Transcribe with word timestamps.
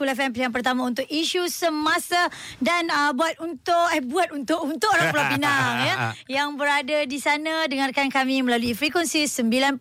Cool 0.00 0.16
FM 0.16 0.32
pilihan 0.32 0.48
pertama 0.48 0.88
untuk 0.88 1.04
isu 1.12 1.44
semasa 1.52 2.32
dan 2.56 2.88
uh, 2.88 3.12
buat 3.12 3.36
untuk 3.36 3.84
eh 3.92 4.00
buat 4.00 4.32
untuk 4.32 4.64
untuk 4.64 4.88
orang 4.96 5.12
Pulau 5.12 5.28
Pinang 5.36 5.76
ya 5.84 5.94
yang 6.40 6.56
berada 6.56 7.04
di 7.04 7.20
sana 7.20 7.68
dengarkan 7.68 8.08
kami 8.08 8.40
melalui 8.40 8.72
frekuensi 8.72 9.28
90.2 9.28 9.76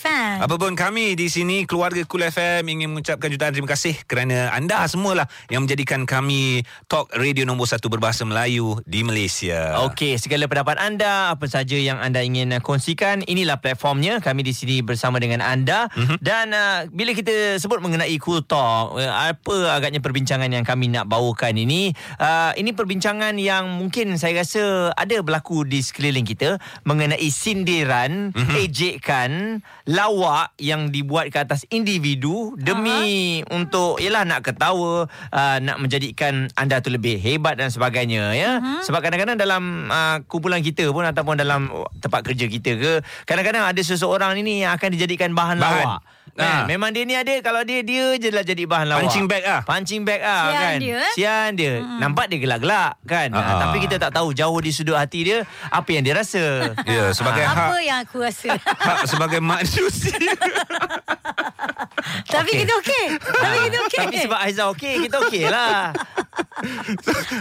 FM. 0.00 0.34
Apapun 0.40 0.72
kami 0.72 1.12
di 1.12 1.28
sini 1.28 1.68
keluarga 1.68 2.00
Cool 2.08 2.24
FM 2.32 2.72
ingin 2.72 2.88
mengucapkan 2.88 3.28
jutaan 3.28 3.52
terima 3.52 3.68
kasih 3.68 4.00
kerana 4.08 4.48
anda 4.56 4.80
semualah 4.88 5.28
yang 5.52 5.68
menjadikan 5.68 6.08
kami 6.08 6.64
talk 6.88 7.12
radio 7.12 7.44
nombor 7.44 7.68
satu 7.68 7.92
berbahasa 7.92 8.24
Melayu 8.24 8.80
di 8.88 9.04
Malaysia. 9.04 9.76
Okey, 9.92 10.16
segala 10.16 10.48
pendapat 10.48 10.80
anda, 10.80 11.36
apa 11.36 11.44
saja 11.52 11.76
yang 11.76 12.00
anda 12.00 12.24
ingin 12.24 12.56
uh, 12.56 12.64
kongsikan, 12.64 13.28
inilah 13.28 13.60
platformnya. 13.60 14.24
Kami 14.24 14.40
di 14.40 14.56
sini 14.56 14.80
bersama 14.80 15.20
dengan 15.20 15.44
anda. 15.44 15.92
Mhm. 15.92 16.16
Dan 16.24 16.56
uh, 16.56 16.88
bila 16.88 17.12
kita 17.12 17.60
sebut 17.60 17.84
mengenai 17.84 18.16
Cool 18.16 18.40
Talk, 18.40 18.69
uh, 18.94 19.12
apa 19.30 19.56
agaknya 19.74 19.98
perbincangan 19.98 20.50
yang 20.50 20.62
kami 20.62 20.88
nak 20.88 21.06
bawakan 21.06 21.56
ini? 21.56 21.92
Uh, 22.16 22.52
ini 22.54 22.72
perbincangan 22.72 23.36
yang 23.36 23.68
mungkin 23.74 24.16
saya 24.16 24.42
rasa 24.42 24.94
ada 24.94 25.20
berlaku 25.20 25.66
di 25.66 25.80
sekeliling 25.80 26.24
kita 26.24 26.56
mengenai 26.82 27.28
sindiran, 27.30 28.32
Mhm. 28.32 28.54
ejekan, 28.56 29.30
lawak 29.84 30.54
yang 30.56 30.88
dibuat 30.88 31.28
ke 31.28 31.38
atas 31.38 31.66
individu 31.68 32.54
demi 32.56 33.40
untuk 33.48 33.98
ialah 33.98 34.24
nak 34.24 34.40
ketawa, 34.42 35.06
uh, 35.30 35.56
nak 35.60 35.76
menjadikan 35.78 36.48
anda 36.54 36.78
tu 36.80 36.88
lebih 36.88 37.18
hebat 37.18 37.58
dan 37.58 37.68
sebagainya 37.68 38.32
ya. 38.32 38.58
Mhm. 38.58 38.86
Sebab 38.86 39.00
kadang-kadang 39.00 39.36
dalam 39.36 39.62
uh, 39.88 40.22
kumpulan 40.26 40.60
kita 40.60 40.88
pun 40.90 41.04
ataupun 41.04 41.36
dalam 41.36 41.70
tempat 41.98 42.20
kerja 42.22 42.46
kita 42.46 42.70
ke, 42.76 42.92
kadang-kadang 43.24 43.64
ada 43.64 43.80
seseorang 43.80 44.38
ini 44.38 44.62
yang 44.62 44.74
akan 44.74 44.88
dijadikan 44.92 45.32
bahan, 45.32 45.58
Bahan. 45.58 45.86
lawak. 45.86 46.00
Ah. 46.32 46.64
Memang 46.64 46.90
dia 46.90 47.02
ni 47.02 47.12
ada 47.12 47.32
Kalau 47.40 47.60
dia 47.62 47.80
Dia 47.80 48.14
je 48.14 48.28
lah 48.28 48.40
jadi 48.40 48.62
bahan 48.62 48.86
lawak 48.86 49.02
Punching 49.02 49.26
bag 49.26 49.42
ah. 49.42 49.60
Punching 49.60 50.02
bag 50.02 50.20
ah 50.20 50.44
Sian 50.46 50.60
kan 50.60 50.76
dia, 50.78 50.94
eh? 50.96 51.12
Sian 51.12 51.50
dia 51.52 51.72
Nampak 51.98 52.26
dia 52.26 52.38
gelak-gelak 52.38 52.96
kan 53.02 53.28
Ah. 53.30 53.40
ah. 53.40 53.58
Tapi 53.62 53.76
kita 53.80 53.96
tak 53.98 54.12
tahu 54.12 54.30
Jauh 54.30 54.58
di 54.58 54.70
sudut 54.70 54.94
hati 54.94 55.24
dia 55.24 55.38
Apa 55.68 55.88
yang 55.90 56.02
dia 56.02 56.14
rasa 56.14 56.40
Ya, 56.86 57.10
sebagai 57.10 57.42
Apa 57.42 57.72
hak 57.72 57.82
yang 57.82 57.98
aku 58.00 58.16
rasa? 58.20 58.50
hak 58.88 59.00
sebagai 59.06 59.40
manusia. 59.40 60.14
Tapi 62.30 62.50
kita 62.56 62.72
okey. 62.78 63.04
Tapi 63.18 63.58
kita 63.66 63.78
okey. 63.84 63.98
Tapi 64.00 64.16
sebab 64.20 64.38
Aizah 64.40 64.66
okey 64.70 64.94
Kita 65.06 65.16
okey 65.24 65.44
lah 65.46 65.92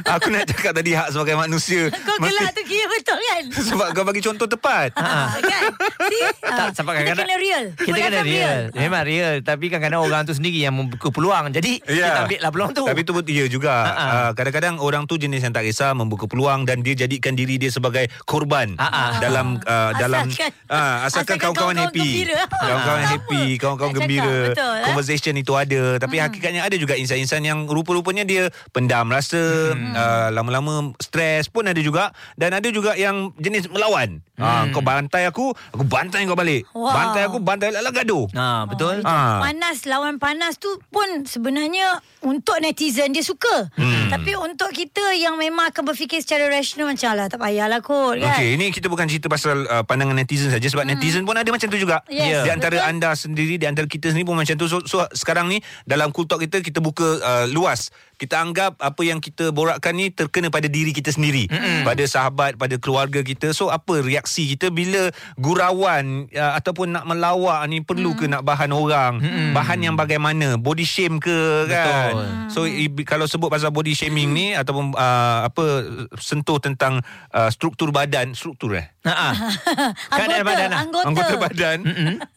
Aku 0.09 0.27
nak 0.29 0.47
cakap 0.47 0.71
tadi 0.73 0.91
hak 0.91 1.11
sebagai 1.11 1.35
manusia. 1.35 1.91
kau 1.91 2.15
gelak 2.17 2.55
tu 2.55 2.63
kira 2.63 2.87
betul 2.87 3.18
kan? 3.39 3.45
Sebab 3.69 3.87
kau 3.91 4.03
bagi 4.03 4.19
contoh 4.19 4.45
tepat. 4.45 4.91
Ah, 4.93 5.31
kan? 5.33 5.71
See? 6.09 6.23
tak, 6.41 6.73
sebab 6.73 6.91
kita 6.91 7.13
kadang-kadang 7.13 7.25
kena 7.25 7.37
real. 7.37 7.63
Kita 7.71 7.95
kena 7.95 8.17
FM 8.17 8.25
real. 8.25 8.59
Memang 8.73 9.03
real 9.03 9.33
Tapi 9.39 9.65
kadang-kadang 9.67 10.01
orang 10.01 10.21
tu 10.23 10.33
sendiri 10.33 10.57
Yang 10.59 10.75
membuka 10.75 11.07
peluang 11.09 11.53
Jadi 11.53 11.77
kita 11.79 12.25
ambil 12.25 12.39
lah 12.39 12.49
peluang 12.49 12.71
tu 12.71 12.81
Ya. 12.81 12.89
Tapi 12.89 13.01
tu 13.03 13.13
betul 13.13 13.35
ya 13.35 13.45
juga. 13.45 13.75
Ha-ha. 13.85 14.05
Uh, 14.09 14.31
kadang-kadang 14.33 14.75
orang 14.79 15.03
tu 15.05 15.15
jenis 15.15 15.39
yang 15.39 15.53
tak 15.53 15.61
kisah 15.63 15.93
membuka 15.93 16.25
peluang 16.25 16.65
dan 16.65 16.81
dia 16.81 16.97
jadikan 16.97 17.37
diri 17.37 17.55
dia 17.55 17.69
sebagai 17.69 18.09
korban 18.23 18.73
Ha-ha. 18.73 19.21
dalam 19.21 19.61
uh, 19.61 19.91
dalam 19.93 20.25
Asalkan- 20.25 20.55
uh, 20.65 20.97
asalkan 21.05 21.05
asalkan 21.05 21.37
kawan-kawan 21.37 21.77
happy. 21.77 22.01
gembira. 22.01 22.41
Kawan-kawan 22.49 22.99
Tak 22.99 23.11
happy, 23.11 23.43
kawan-kawan 23.55 23.93
gembira. 23.93 24.37
betul, 24.49 24.73
eh? 24.73 24.85
Conversation 24.87 25.33
itu 25.35 25.53
ada, 25.53 25.81
tapi 25.97 26.15
hakikatnya 26.17 26.61
ada 26.63 26.73
juga 26.73 26.93
insan-insan 26.95 27.41
yang 27.43 27.59
rupa-rupanya 27.65 28.23
dia 28.23 28.43
pendam 28.71 29.05
rasa, 29.07 29.37
uh, 29.75 30.27
lama-lama 30.31 30.73
stres 30.97 31.45
pun 31.47 31.61
ada 31.63 31.77
juga 31.77 32.09
dan 32.33 32.51
ada 32.51 32.67
juga 32.67 32.95
yang 32.95 33.28
jenis 33.37 33.69
melawan. 33.69 34.23
Ah, 34.39 34.71
kau 34.71 34.79
bantai 34.79 35.27
aku, 35.27 35.51
aku 35.75 35.83
bantai 35.83 36.23
kau 36.23 36.33
balik. 36.33 36.63
Wow. 36.71 36.95
Bantai 36.95 37.21
aku, 37.27 37.37
bantai 37.43 37.75
lah 37.75 37.91
gaduh. 37.91 38.23
Ha, 38.31 38.63
betul. 38.71 39.03
Ah. 39.03 39.43
Panas 39.43 39.83
lawan 39.83 40.15
panas 40.15 40.55
tu 40.55 40.71
pun 40.87 41.27
sebenarnya 41.27 41.99
untuk 42.23 42.55
netizen 42.63 43.11
dia 43.11 43.19
suka. 43.19 43.67
Hmm. 43.75 44.07
Tapi 44.07 44.39
untuk 44.39 44.71
kita 44.71 45.11
yang 45.19 45.35
memang 45.35 45.75
akan 45.75 45.91
berfikir 45.91 46.23
secara 46.23 46.47
rasional 46.47 46.95
macam 46.95 47.11
lah 47.19 47.27
tak 47.27 47.39
payahlah 47.43 47.83
kot 47.83 48.15
kan. 48.15 48.39
Okey, 48.39 48.55
ini 48.55 48.71
kita 48.71 48.87
bukan 48.87 49.11
cerita 49.11 49.27
pasal 49.27 49.67
uh, 49.67 49.83
pandangan 49.83 50.15
netizen 50.15 50.47
saja 50.51 50.67
sebab 50.71 50.87
hmm. 50.87 50.91
netizen 50.95 51.23
pun 51.27 51.35
ada 51.35 51.49
macam 51.51 51.67
tu 51.67 51.75
juga. 51.75 51.99
Yes, 52.07 52.47
Di 52.47 52.49
antara 52.55 52.79
betul. 52.79 52.89
anda 52.95 53.09
sendiri, 53.19 53.59
di 53.59 53.67
antara 53.67 53.91
kita 53.91 54.15
sendiri 54.15 54.23
pun 54.23 54.39
macam 54.39 54.55
tu. 54.55 54.71
So, 54.71 54.79
so 54.87 55.03
sekarang 55.11 55.51
ni 55.51 55.59
dalam 55.83 56.15
Cool 56.15 56.31
Talk 56.31 56.39
kita 56.39 56.63
kita 56.63 56.79
buka 56.79 57.19
uh, 57.19 57.45
luas. 57.51 57.91
Kita 58.19 58.43
anggap 58.43 58.75
apa 58.83 58.99
yang 59.07 59.23
kita 59.23 59.55
borakkan 59.55 59.95
ni 59.95 60.11
terkena 60.11 60.51
pada 60.51 60.67
diri 60.67 60.91
kita 60.91 61.15
sendiri, 61.15 61.47
hmm. 61.47 61.87
pada 61.87 62.03
sahabat, 62.03 62.59
pada 62.59 62.75
keluarga 62.75 63.23
kita. 63.23 63.55
So 63.55 63.71
apa 63.71 64.03
reaksi 64.03 64.43
kita 64.51 64.67
bila 64.75 65.07
gurauan 65.39 66.27
uh, 66.35 66.53
ataupun 66.59 66.99
nak 66.99 67.07
melawak 67.07 67.63
ni 67.71 67.79
perlu 67.79 68.19
ke 68.19 68.27
nak 68.27 68.43
bahan 68.43 68.75
orang? 68.75 69.23
Hmm. 69.23 69.55
Bahan 69.55 69.79
yang 69.79 69.95
bagaimana? 69.95 70.59
Body 70.59 70.83
shame 70.83 71.23
ke 71.23 71.71
kan? 71.71 72.11
Betul. 72.11 72.25
So 72.51 72.59
i- 72.67 72.91
kalau 73.07 73.23
sebut 73.23 73.47
pasal 73.47 73.71
body 73.71 73.95
shaming 73.95 74.35
ni 74.35 74.51
ataupun 74.51 74.91
uh, 74.99 75.47
apa 75.47 75.87
sentuh 76.19 76.59
tentang 76.59 76.99
uh, 77.31 77.47
struktur 77.47 77.95
badan, 77.95 78.35
struktur 78.35 78.75
eh? 78.75 78.91
Ha. 78.99 79.31
Keadaan 80.11 80.27
anggota, 80.35 80.43
badan 80.45 80.69
lah. 80.69 80.79
anggota. 80.81 81.07
Anggota 81.07 81.33
badan 81.37 81.79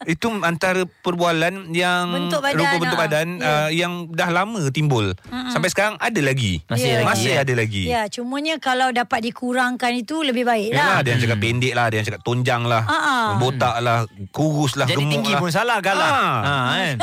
itu 0.05 0.27
antara 0.41 0.81
perbualan 1.03 1.53
yang 1.69 2.05
Bentuk 2.09 2.39
badan, 2.39 2.55
rupa 2.57 2.75
bentuk 2.77 2.95
ah. 2.95 3.01
badan 3.01 3.27
Ya. 3.33 3.49
uh, 3.49 3.69
yang 3.69 3.93
dah 4.07 4.29
lama 4.29 4.61
timbul. 4.69 5.11
Sampai 5.49 5.67
sekarang 5.67 5.97
ada 5.97 6.19
lagi. 6.19 6.63
Masih 6.65 6.85
Ya. 6.85 6.95
lagi. 6.97 7.07
Masih 7.09 7.29
eh? 7.29 7.37
ada 7.37 7.53
lagi. 7.53 7.83
Ya, 7.85 8.01
cumanya 8.07 8.55
kalau 8.57 8.89
dapat 8.89 9.19
dikurangkan 9.23 9.91
itu 9.93 10.21
lebih 10.21 10.43
baik 10.43 10.71
Yalah, 10.71 10.87
lah. 10.87 10.95
ada 10.99 11.09
yang 11.09 11.19
cakap 11.19 11.37
pendek 11.37 11.73
lah, 11.73 11.83
ada 11.83 11.95
yang 11.95 12.05
cakap 12.05 12.21
tonjang 12.21 12.63
lah, 12.63 12.83
Ah, 12.83 12.95
ah. 12.95 13.27
botak 13.35 13.75
lah, 13.77 13.97
kurus 14.29 14.75
lah, 14.75 14.85
Jadi 14.85 15.03
gemuk 15.03 15.11
tinggi 15.13 15.31
lah. 15.31 15.39
pun 15.39 15.49
salah 15.49 15.77
galah. 15.79 16.09
Ah. 16.09 16.39
Ha 16.39 16.55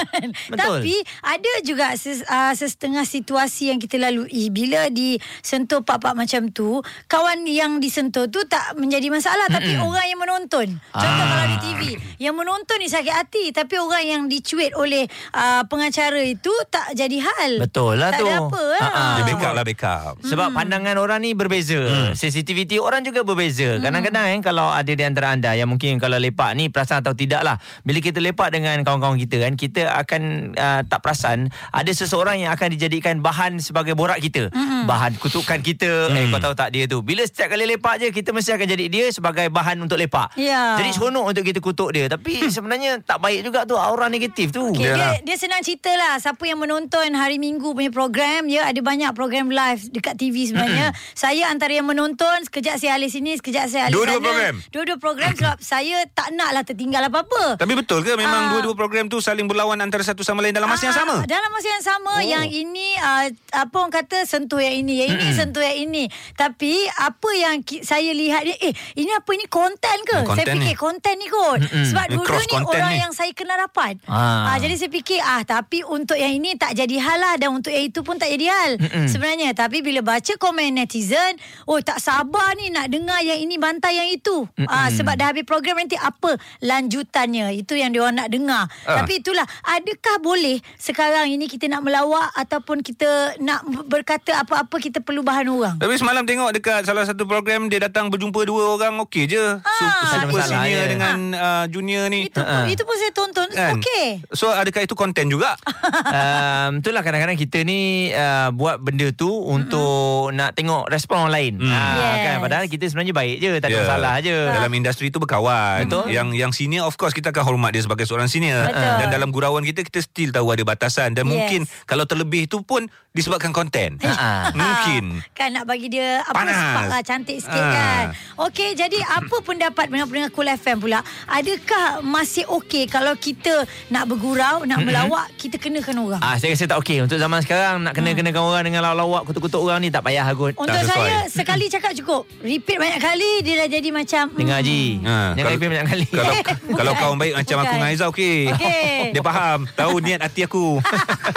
kan. 0.07 0.31
Betul. 0.53 0.79
Tapi 0.81 0.95
ada 1.21 1.53
juga 1.61 1.87
ses, 1.95 2.25
uh, 2.25 2.55
sesetengah 2.55 3.05
situasi 3.05 3.69
yang 3.69 3.79
kita 3.79 3.99
lalui 3.99 4.49
bila 4.49 4.89
disentuh 4.89 5.81
pak-pak 5.81 6.15
macam 6.15 6.49
tu, 6.49 6.81
kawan 7.07 7.45
yang 7.45 7.77
disentuh 7.79 8.25
tu 8.27 8.41
tak 8.47 8.73
menjadi 8.75 9.11
masalah 9.11 9.50
tapi 9.51 9.73
orang 9.77 10.07
yang 10.07 10.21
menonton. 10.21 10.67
Contoh 10.95 11.25
Ah. 11.25 11.29
kalau 11.31 11.47
di 11.51 11.59
TV, 11.59 11.83
yang 12.23 12.35
menonton 12.37 12.77
ni 12.79 12.89
sakit 12.89 13.15
hati 13.15 13.45
tapi 13.51 13.81
orang 13.81 14.05
yang 14.05 14.23
dicuit 14.31 14.71
oleh 14.77 15.09
uh, 15.35 15.63
pengacara 15.67 16.21
itu 16.23 16.53
tak 16.69 16.93
jadi 16.95 17.19
hal. 17.21 17.51
Betul 17.65 17.99
lah 17.99 18.15
tak 18.15 18.21
tu. 18.23 18.27
ada 18.29 18.35
apa 18.45 18.63
lah. 18.63 18.81
Ah, 18.81 18.91
ah. 18.93 19.15
Dia 19.17 19.23
backup 19.33 19.53
lah 19.57 19.65
backup. 19.65 20.15
Sebab 20.21 20.49
hmm. 20.53 20.57
pandangan 20.57 20.97
orang 21.01 21.19
ni 21.25 21.31
berbeza. 21.33 21.81
Hmm. 21.81 22.13
Sensitiviti 22.13 22.77
orang 22.77 23.03
juga 23.03 23.25
berbeza. 23.25 23.79
Hmm. 23.79 23.83
Kadang-kadang 23.83 24.25
eh, 24.37 24.41
kalau 24.45 24.69
ada 24.69 24.93
di 24.93 25.01
antara 25.01 25.33
anda 25.33 25.57
yang 25.57 25.73
mungkin 25.73 25.97
kalau 25.97 26.21
lepak 26.21 26.53
ni 26.53 26.69
perasan 26.69 27.01
atau 27.01 27.17
tidak 27.17 27.41
lah. 27.41 27.57
Bila 27.83 27.99
kita 28.05 28.21
lepak 28.21 28.53
dengan 28.53 28.77
kawan-kawan 28.85 29.17
kita 29.17 29.41
kan, 29.41 29.53
kita 29.57 29.89
akan 29.97 30.53
uh, 30.55 30.81
tak 30.85 31.01
perasan 31.01 31.49
ada 31.73 31.91
seseorang 31.91 32.45
yang 32.45 32.53
akan 32.53 32.69
dijadikan 32.77 33.25
bahan 33.25 33.57
sebagai 33.65 33.97
borak 33.97 34.21
kita. 34.21 34.53
Hmm. 34.53 34.85
Bahan 34.85 35.17
kutukan 35.17 35.65
kita. 35.65 36.13
Hmm. 36.13 36.21
Eh 36.21 36.29
kau 36.29 36.41
tahu 36.41 36.53
tak 36.53 36.77
dia 36.77 36.85
tu. 36.85 37.01
Bila 37.01 37.25
setiap 37.25 37.57
kali 37.57 37.65
lepak 37.65 37.97
je, 38.05 38.13
kita 38.13 38.37
mesti 38.37 38.53
akan 38.53 38.67
jadi 38.69 38.85
dia 38.93 39.07
sebagai 39.09 39.40
bahan 39.47 39.79
untuk 39.79 39.97
lepak. 39.97 40.35
Ya. 40.35 40.77
Jadi 40.77 40.91
seronok 40.91 41.25
untuk 41.27 41.41
kita 41.43 41.59
kutuk 41.59 41.89
dia. 41.91 42.05
Tapi 42.07 42.51
sebenarnya 42.51 43.01
tak 43.01 43.17
baik 43.19 43.41
juga 43.43 43.63
tu 43.63 43.75
aura 43.75 44.07
negatif 44.07 44.51
tu. 44.51 44.69
Okay, 44.71 44.83
dia, 44.83 44.93
Yalah. 44.93 45.15
dia 45.23 45.37
senang 45.37 45.63
cerita 45.63 45.89
lah 45.93 46.19
Siapa 46.19 46.43
yang 46.43 46.59
menonton 46.59 47.07
hari 47.13 47.39
Minggu 47.39 47.71
punya 47.71 47.89
program 47.89 48.45
Ya 48.45 48.67
ada 48.67 48.77
banyak 48.77 49.13
program 49.13 49.47
live 49.47 49.87
dekat 49.89 50.17
TV 50.17 50.45
sebenarnya 50.45 50.91
Saya 51.13 51.47
antara 51.47 51.71
yang 51.71 51.85
menonton 51.85 52.43
Sekejap 52.43 52.75
saya 52.75 52.97
alih 52.97 53.07
sini 53.07 53.33
Sekejap 53.33 53.67
saya 53.67 53.83
alih 53.87 53.95
Dua-dua 53.95 54.11
sana 54.13 54.27
program? 54.27 54.55
Dua-dua 54.67 54.97
program 54.99 55.31
Sebab 55.33 55.57
saya 55.61 56.03
tak 56.09 56.33
nak 56.33 56.51
lah 56.51 56.63
tertinggal 56.63 57.07
apa-apa 57.07 57.55
Tapi 57.55 57.73
betul 57.73 58.03
ke 58.03 58.13
memang 58.15 58.43
Ah. 58.43 58.51
dua-dua 58.53 58.75
program 58.75 59.07
tu 59.07 59.21
saling 59.21 59.45
berlawan 59.45 59.77
antara 59.77 60.01
satu 60.01 60.21
sama 60.21 60.41
lain 60.41 60.51
dalam 60.51 60.67
masa 60.67 60.85
yang 60.85 60.97
Ah, 60.97 61.01
sama? 61.01 61.17
Dalam 61.25 61.51
masa 61.51 61.69
yang 61.69 61.85
sama 61.85 62.11
Oh. 62.11 62.19
Yang 62.19 62.47
ini 62.59 62.89
uh, 62.97 63.27
Apa 63.55 63.75
orang 63.77 63.95
kata 63.95 64.25
Sentuh 64.25 64.59
yang 64.59 64.75
ini 64.79 64.99
Yang 64.99 65.11
ini 65.15 65.27
sentuh 65.33 65.61
yang 65.61 65.79
ini 65.85 66.05
Tapi 66.35 66.73
Apa 66.99 67.31
yang 67.33 67.61
ki- 67.61 67.81
saya 67.81 68.11
lihat 68.11 68.43
ni 68.43 68.57
Eh 68.59 68.73
ini 68.97 69.13
apa 69.13 69.30
ni 69.33 69.47
Konten 69.47 69.99
ke? 70.03 70.17
Hmm, 70.17 70.29
Saya 70.29 70.47
konten 70.47 70.55
fikir 70.57 70.75
ni. 70.75 70.79
konten 70.79 71.15
ni 71.17 71.27
kot. 71.27 71.59
Sebab 71.61 72.05
Ni 72.07 72.15
dulu 72.15 72.39
ni 72.41 72.55
Orang 72.61 72.93
ni. 72.93 73.01
yang 73.01 73.13
saya 73.13 73.31
kenal 73.31 73.59
rapat. 73.59 73.99
Ah. 74.05 74.55
ah. 74.55 74.57
Jadi 74.57 74.75
saya 74.77 74.89
fikir 74.89 75.19
ah 75.19 75.43
Tapi 75.43 75.83
untuk 75.83 76.15
yang 76.15 76.31
ini 76.33 76.55
Tak 76.55 76.73
jadi 76.73 76.97
hal 76.97 77.19
lah. 77.19 77.35
Dan 77.37 77.53
untuk 77.53 77.69
yang 77.69 77.85
itu 77.85 78.01
pun 78.01 78.17
Tak 78.17 78.29
jadi 78.29 78.47
hal 78.47 78.71
Sebenarnya. 79.07 79.53
Tapi 79.53 79.81
bila 79.81 80.01
baca 80.01 80.33
komen 80.33 80.73
netizen 80.73 81.37
Oh 81.65 81.79
tak 81.79 81.99
sabar 81.99 82.55
ni 82.55 82.69
Nak 82.69 82.89
dengar 82.89 83.21
yang 83.21 83.39
ini 83.39 83.57
Bantai 83.57 83.97
yang 83.97 84.09
itu. 84.09 84.47
Ah, 84.65 84.89
Sebab 84.89 85.15
dah 85.15 85.31
habis 85.31 85.43
program 85.43 85.77
Nanti 85.77 85.95
apa 85.95 86.39
Lanjutannya? 86.61 87.53
Itu 87.53 87.75
yang 87.75 87.91
diorang 87.91 88.17
nak 88.17 88.31
dengar. 88.31 88.71
Ah. 88.85 89.03
Tapi 89.03 89.21
itulah 89.21 89.45
Adakah 89.63 90.17
boleh 90.19 90.63
Sekarang 90.77 91.27
ini 91.27 91.45
kita 91.45 91.67
nak 91.67 91.83
melawak 91.83 92.31
Ataupun 92.33 92.81
kita 92.81 93.37
Nak 93.37 93.61
berkata 93.85 94.41
apa-apa 94.41 94.79
Kita 94.79 95.03
perlu 95.03 95.21
bahan 95.21 95.47
orang? 95.47 95.77
Tapi 95.77 95.95
semalam 95.97 96.25
tengok 96.25 96.51
dekat 96.53 96.81
salah 96.85 97.05
satu 97.05 97.25
program 97.25 97.67
dia 97.67 97.83
datang 97.83 98.09
berjumpa 98.09 98.41
dua 98.43 98.75
orang 98.75 99.03
okey 99.03 99.20
okey 99.21 99.29
je. 99.29 99.45
Ah. 99.61 99.61
Super, 99.61 100.19
super 100.25 100.43
senior 100.47 100.81
ya. 100.81 100.89
dengan 100.89 101.19
uh, 101.35 101.65
junior 101.69 102.09
ni. 102.09 102.25
Itu 102.25 102.41
pun, 102.41 102.65
itu 102.67 102.83
pun 102.83 102.97
saya 102.97 103.13
tonton. 103.13 103.49
Kan? 103.53 103.73
Okey. 103.77 104.07
So 104.33 104.49
adakah 104.49 104.81
itu 104.81 104.97
konten 104.97 105.29
juga? 105.29 105.61
um, 106.17 106.81
itulah 106.81 107.05
kadang-kadang 107.05 107.37
kita 107.37 107.61
ni 107.63 108.11
uh, 108.11 108.49
buat 108.51 108.81
benda 108.81 109.13
tu 109.13 109.29
untuk 109.29 110.33
nak 110.33 110.57
tengok 110.57 110.89
respon 110.89 111.27
orang 111.27 111.35
lain. 111.35 111.55
Hmm. 111.61 111.69
Ah, 111.71 111.89
Yes. 112.01 112.17
kan 112.23 112.37
padahal 112.41 112.65
kita 112.67 112.85
sebenarnya 112.87 113.13
baik 113.13 113.37
je, 113.37 113.51
tak 113.59 113.69
ada 113.69 113.77
Ya. 113.77 113.81
masalah 113.83 114.15
je. 114.21 114.37
Dalam 114.51 114.73
industri 114.73 115.07
tu 115.11 115.19
berkawan. 115.19 115.85
Betul. 115.85 116.05
Yang 116.09 116.29
yang 116.35 116.51
senior 116.51 116.85
of 116.85 116.97
course 116.97 117.13
kita 117.13 117.29
akan 117.29 117.45
hormat 117.45 117.71
dia 117.73 117.83
sebagai 117.83 118.05
seorang 118.05 118.27
senior. 118.27 118.65
Betul. 118.65 118.95
Dan 118.97 119.07
dalam 119.11 119.29
gurauan 119.29 119.63
kita 119.63 119.83
kita 119.83 120.01
still 120.01 120.31
tahu 120.31 120.49
ada 120.51 120.65
batasan 120.65 121.13
dan 121.13 121.27
Yes. 121.27 121.31
mungkin 121.31 121.61
kalau 121.85 122.05
terlebih 122.05 122.47
tu 122.47 122.63
pun 122.63 122.87
disebabkan 123.11 123.51
konten. 123.51 123.99
Ha. 124.01 124.49
Mungkin. 124.55 125.19
Kan 125.35 125.51
nak 125.51 125.67
bagi 125.67 125.91
dia 125.91 126.23
apa 126.23 126.31
Panas. 126.33 126.55
spark 126.55 126.87
lah 126.87 127.03
cantik 127.03 127.39
sikit 127.43 127.59
kan. 127.59 128.05
Okey, 128.39 128.79
jadi 128.79 128.99
apa 129.11 129.37
pendapat 129.43 129.91
pendengar-pendengar 129.91 130.31
Cool 130.31 130.47
FM 130.47 130.79
pula? 130.79 131.03
Adakah 131.27 131.99
masih 132.01 132.47
okey 132.63 132.87
kalau 132.87 133.19
kita 133.19 133.67
nak 133.91 134.07
bergurau, 134.07 134.63
nak 134.63 134.87
melawak, 134.87 135.27
kita 135.35 135.59
kenakan 135.59 136.07
orang? 136.07 136.23
Ah, 136.23 136.39
saya 136.39 136.55
rasa 136.55 136.71
tak 136.71 136.79
okey 136.79 137.03
untuk 137.03 137.19
zaman 137.19 137.43
sekarang 137.43 137.83
nak 137.83 137.93
kena-kenakan 137.93 138.41
orang 138.41 138.63
dengan 138.63 138.87
lawak-lawak 138.87 139.27
kutuk-kutuk 139.27 139.61
orang 139.61 139.83
ni 139.83 139.91
tak 139.91 140.07
payah 140.07 140.23
kot. 140.31 140.55
Untuk 140.55 140.71
Tak 140.71 140.87
sesuai. 140.87 141.11
saya 141.11 141.27
sekali 141.27 141.67
cakap 141.67 141.93
cukup. 141.99 142.23
Repeat 142.41 142.79
banyak 142.79 143.01
kali 143.03 143.43
dia 143.43 143.55
dah 143.61 143.69
jadi 143.69 143.89
macam 143.91 144.25
Dengar 144.31 144.63
hmm. 144.63 144.63
Haji. 144.63 144.83
Ha, 145.03 145.11
Jangan 145.11 145.35
kalau- 145.35 145.51
repeat 145.51 145.71
banyak 145.75 145.87
kali. 145.91 146.07
Kalau 146.07 146.31
kalau 146.79 146.93
kawan 146.95 147.19
baik 147.19 147.35
macam 147.35 147.57
aku 147.59 147.67
Bukan. 147.67 147.75
dengan 147.75 147.91
Aizah 147.91 148.09
okey. 148.15 148.39
Okey. 148.55 148.87
Dia 149.15 149.23
faham, 149.27 149.67
tahu 149.75 149.99
niat 149.99 150.23
hati 150.23 150.47
aku. 150.47 150.79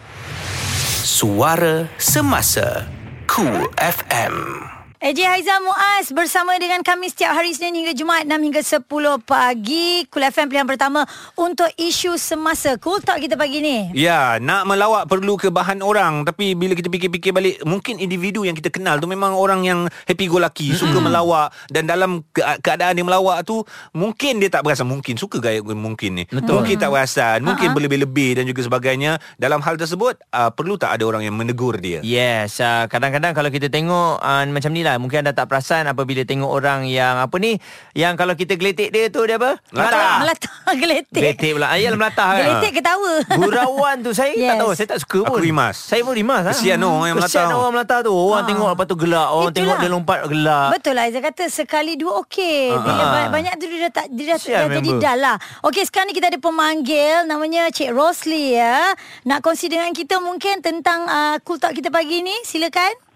Suara 1.23 1.87
Semasa 2.03 2.91
Cool 3.31 3.71
FM. 3.79 4.72
AJ 5.03 5.19
Haizal 5.27 5.67
Muaz 5.67 6.15
bersama 6.15 6.55
dengan 6.63 6.79
kami 6.87 7.11
setiap 7.11 7.35
hari 7.35 7.51
Senin 7.51 7.83
hingga 7.83 7.91
Jumaat 7.91 8.23
6 8.23 8.39
hingga 8.39 8.63
10 8.63 8.87
pagi. 9.27 10.07
Cool 10.07 10.31
FM 10.31 10.47
pilihan 10.47 10.63
pertama 10.63 11.03
untuk 11.35 11.67
isu 11.75 12.15
semasa. 12.15 12.79
Cool 12.79 13.03
talk 13.03 13.19
kita 13.19 13.35
pagi 13.35 13.59
ni. 13.59 13.91
Ya, 13.99 14.39
nak 14.39 14.63
melawak 14.63 15.11
perlu 15.11 15.35
ke 15.35 15.51
bahan 15.51 15.83
orang 15.83 16.23
tapi 16.23 16.55
bila 16.55 16.79
kita 16.79 16.87
fikir-fikir 16.87 17.35
balik 17.35 17.59
mungkin 17.67 17.99
individu 17.99 18.47
yang 18.47 18.55
kita 18.55 18.71
kenal 18.71 19.03
tu 19.03 19.11
memang 19.11 19.35
orang 19.35 19.67
yang 19.67 19.91
happy 20.07 20.31
go 20.31 20.39
lucky, 20.39 20.71
mm-hmm. 20.71 20.79
suka 20.79 21.03
melawak 21.03 21.51
dan 21.67 21.91
dalam 21.91 22.23
ke- 22.31 22.63
keadaan 22.63 22.95
dia 22.95 23.03
melawak 23.03 23.43
tu 23.43 23.67
mungkin 23.99 24.39
dia 24.39 24.55
tak 24.55 24.63
perasan 24.63 24.87
mungkin 24.87 25.19
suka 25.19 25.43
gaya 25.43 25.59
mungkin 25.67 26.23
ni. 26.23 26.25
Betul. 26.31 26.63
Mungkin 26.63 26.79
tak 26.79 26.95
perasan, 26.95 27.43
mungkin 27.43 27.75
Ha-ha. 27.75 27.75
berlebih-lebih 27.75 28.39
dan 28.39 28.47
juga 28.47 28.63
sebagainya. 28.63 29.19
Dalam 29.35 29.67
hal 29.67 29.75
tersebut 29.75 30.23
uh, 30.31 30.55
perlu 30.55 30.79
tak 30.79 30.95
ada 30.95 31.11
orang 31.11 31.27
yang 31.27 31.35
menegur 31.35 31.75
dia? 31.83 31.99
Yes, 32.07 32.63
uh, 32.63 32.87
kadang-kadang 32.87 33.35
kalau 33.35 33.51
kita 33.51 33.67
tengok 33.67 34.23
uh, 34.23 34.47
macam 34.47 34.71
ni 34.71 34.87
lah, 34.87 34.92
mungkin 34.95 35.21
anda 35.21 35.33
tak 35.33 35.47
perasan 35.47 35.85
apabila 35.85 36.21
tengok 36.23 36.47
orang 36.47 36.85
yang 36.85 37.17
apa 37.19 37.37
ni, 37.37 37.61
yang 37.93 38.15
kalau 38.15 38.33
kita 38.33 38.55
geletik 38.55 38.89
dia 38.89 39.07
tu 39.07 39.23
dia 39.23 39.37
apa? 39.37 39.61
Melata. 39.69 40.09
Melata 40.19 40.51
geletik. 40.83 41.17
Geletik 41.17 41.51
pula. 41.55 41.67
Ayah 41.71 41.93
melatah 41.93 42.29
kan. 42.31 42.41
Geletik 42.43 42.73
ketawa. 42.75 43.13
Gurauan 43.39 43.97
tu 44.01 44.11
saya 44.11 44.31
yes. 44.31 44.49
Tak 44.49 44.57
tahu, 44.59 44.71
saya 44.73 44.87
tak 44.89 45.01
suka 45.01 45.19
pun. 45.23 45.29
Aku 45.31 45.41
rimas. 45.41 45.77
Saya 45.77 46.01
pun 46.01 46.13
rimas. 46.13 46.43
ha. 46.43 46.51
Kesian 46.51 46.81
orang 46.81 47.07
yang 47.07 47.19
Kesian 47.19 47.45
melatah. 47.45 47.57
orang 47.57 47.73
melata 47.73 47.97
tu. 48.01 48.13
Orang 48.13 48.35
Ha. 48.35 48.49
tengok 48.49 48.69
lepas 48.71 48.87
tu 48.87 48.97
gelak, 48.97 49.29
orang 49.29 49.43
Itulah. 49.45 49.55
tengok 49.55 49.77
dia 49.79 49.91
lompat 49.91 50.19
gelak. 50.27 50.69
Betul 50.73 50.93
lah 50.93 51.05
Aizah 51.05 51.23
kata 51.23 51.45
sekali 51.47 51.93
dua 51.95 52.13
okey. 52.21 52.61
Bila 52.73 52.93
Ah. 52.99 53.11
ba- 53.11 53.31
banyak 53.33 53.55
tu 53.55 53.67
dia 53.67 53.79
dah 53.83 53.93
tak 53.95 54.07
dia 54.09 54.25
dah, 54.29 54.39
dah 54.39 54.67
jadi 54.73 54.91
dah 54.99 55.15
lah. 55.17 55.37
Okey 55.63 55.83
sekarang 55.83 56.09
ni 56.09 56.15
kita 56.15 56.27
ada 56.27 56.39
pemanggil 56.39 56.83
namanya 57.25 57.69
Cik 57.69 57.91
Rosli 57.91 58.55
ya. 58.55 58.93
Nak 59.23 59.41
kongsi 59.41 59.67
dengan 59.67 59.91
kita 59.91 60.19
mungkin 60.19 60.59
tentang 60.59 61.05
uh, 61.05 61.37
cool 61.41 61.57
talk 61.57 61.73
kita 61.73 61.89
pagi 61.89 62.19
ni. 62.19 62.35
Silakan. 62.43 63.12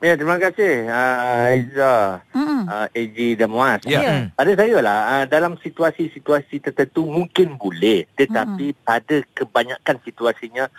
Ya, 0.00 0.16
terima 0.16 0.40
kasih 0.40 0.88
uh, 0.88 1.44
Aiza, 1.52 2.24
Mm-mm. 2.32 2.64
uh, 2.64 2.88
AJ 2.96 3.36
dan 3.36 3.52
Muaz. 3.52 3.84
Ya. 3.84 4.00
Ya. 4.00 4.14
Pada 4.32 4.52
saya 4.56 4.80
lah, 4.80 4.98
uh, 5.12 5.24
dalam 5.28 5.60
situasi-situasi 5.60 6.64
tertentu 6.64 7.04
mungkin 7.04 7.60
boleh. 7.60 8.08
Tetapi 8.16 8.80
pada 8.80 9.20
kebanyakan 9.36 10.00
situasinya, 10.00 10.72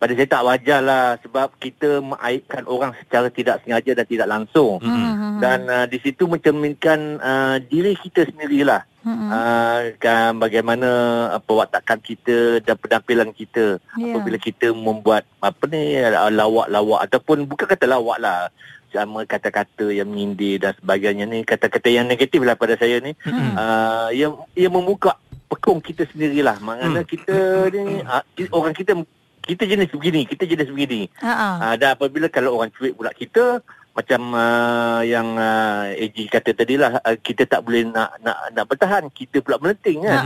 pada 0.00 0.12
saya 0.16 0.28
tak 0.28 0.44
wajar 0.48 0.80
lah 0.80 1.20
sebab 1.20 1.52
kita 1.60 2.00
mengaibkan 2.00 2.64
orang 2.64 2.96
secara 2.96 3.28
tidak 3.28 3.60
sengaja 3.60 3.92
dan 3.92 4.06
tidak 4.08 4.28
langsung. 4.32 4.80
Mm-mm. 4.80 5.36
Dan 5.36 5.68
uh, 5.68 5.84
di 5.84 6.00
situ 6.00 6.24
mencerminkan 6.24 7.20
uh, 7.20 7.56
diri 7.60 7.92
kita 7.92 8.24
sendirilah. 8.24 8.88
Mm-mm. 9.06 9.30
Uh, 9.30 9.94
kan 10.02 10.34
bagaimana 10.34 10.88
uh, 11.30 11.38
perwatakan 11.38 12.02
kita 12.02 12.58
dan 12.58 12.74
penampilan 12.74 13.30
kita 13.30 13.78
Ya. 13.94 14.10
apabila 14.12 14.34
kita 14.34 14.74
membuat 14.74 15.22
apa 15.38 15.62
ni 15.70 15.94
uh, 15.94 16.26
lawak-lawak 16.28 17.06
ataupun 17.06 17.46
bukan 17.46 17.70
kata 17.70 17.86
lawak 17.86 18.18
lah 18.18 18.50
sama 18.90 19.22
kata-kata 19.22 19.94
yang 19.94 20.10
menyindir 20.10 20.58
dan 20.58 20.74
sebagainya 20.74 21.22
ni 21.22 21.46
kata-kata 21.46 21.86
yang 21.86 22.10
negatif 22.10 22.42
lah 22.42 22.58
pada 22.58 22.74
saya 22.74 22.98
ni 22.98 23.14
Mm-mm. 23.22 23.54
uh, 23.54 24.10
yang 24.10 24.42
yang 24.58 24.74
membuka 24.74 25.14
pekung 25.46 25.78
kita 25.78 26.02
sendirilah 26.10 26.58
maknanya 26.58 27.06
Hmm. 27.06 27.10
kita 27.14 27.36
ni 27.70 28.02
uh, 28.02 28.22
orang 28.50 28.74
kita 28.74 28.98
kita 29.46 29.62
jenis 29.62 29.94
begini 29.94 30.26
kita 30.26 30.42
jenis 30.42 30.66
begini 30.66 31.06
ah. 31.22 31.62
uh, 31.70 31.74
dan 31.78 31.94
apabila 31.94 32.26
kalau 32.26 32.58
orang 32.58 32.74
cuit 32.74 32.98
pula 32.98 33.14
kita 33.14 33.62
macam 33.96 34.20
uh, 34.36 35.00
yang 35.00 35.40
uh, 35.40 35.88
AG 35.96 36.28
kata 36.28 36.52
tadi 36.52 36.76
lah 36.76 37.00
uh, 37.00 37.16
kita 37.16 37.48
tak 37.48 37.64
boleh 37.64 37.88
nak 37.88 38.20
nak 38.20 38.52
nak 38.52 38.64
bertahan 38.68 39.08
kita 39.08 39.40
pula 39.40 39.56
melenting 39.56 40.04
kan. 40.04 40.20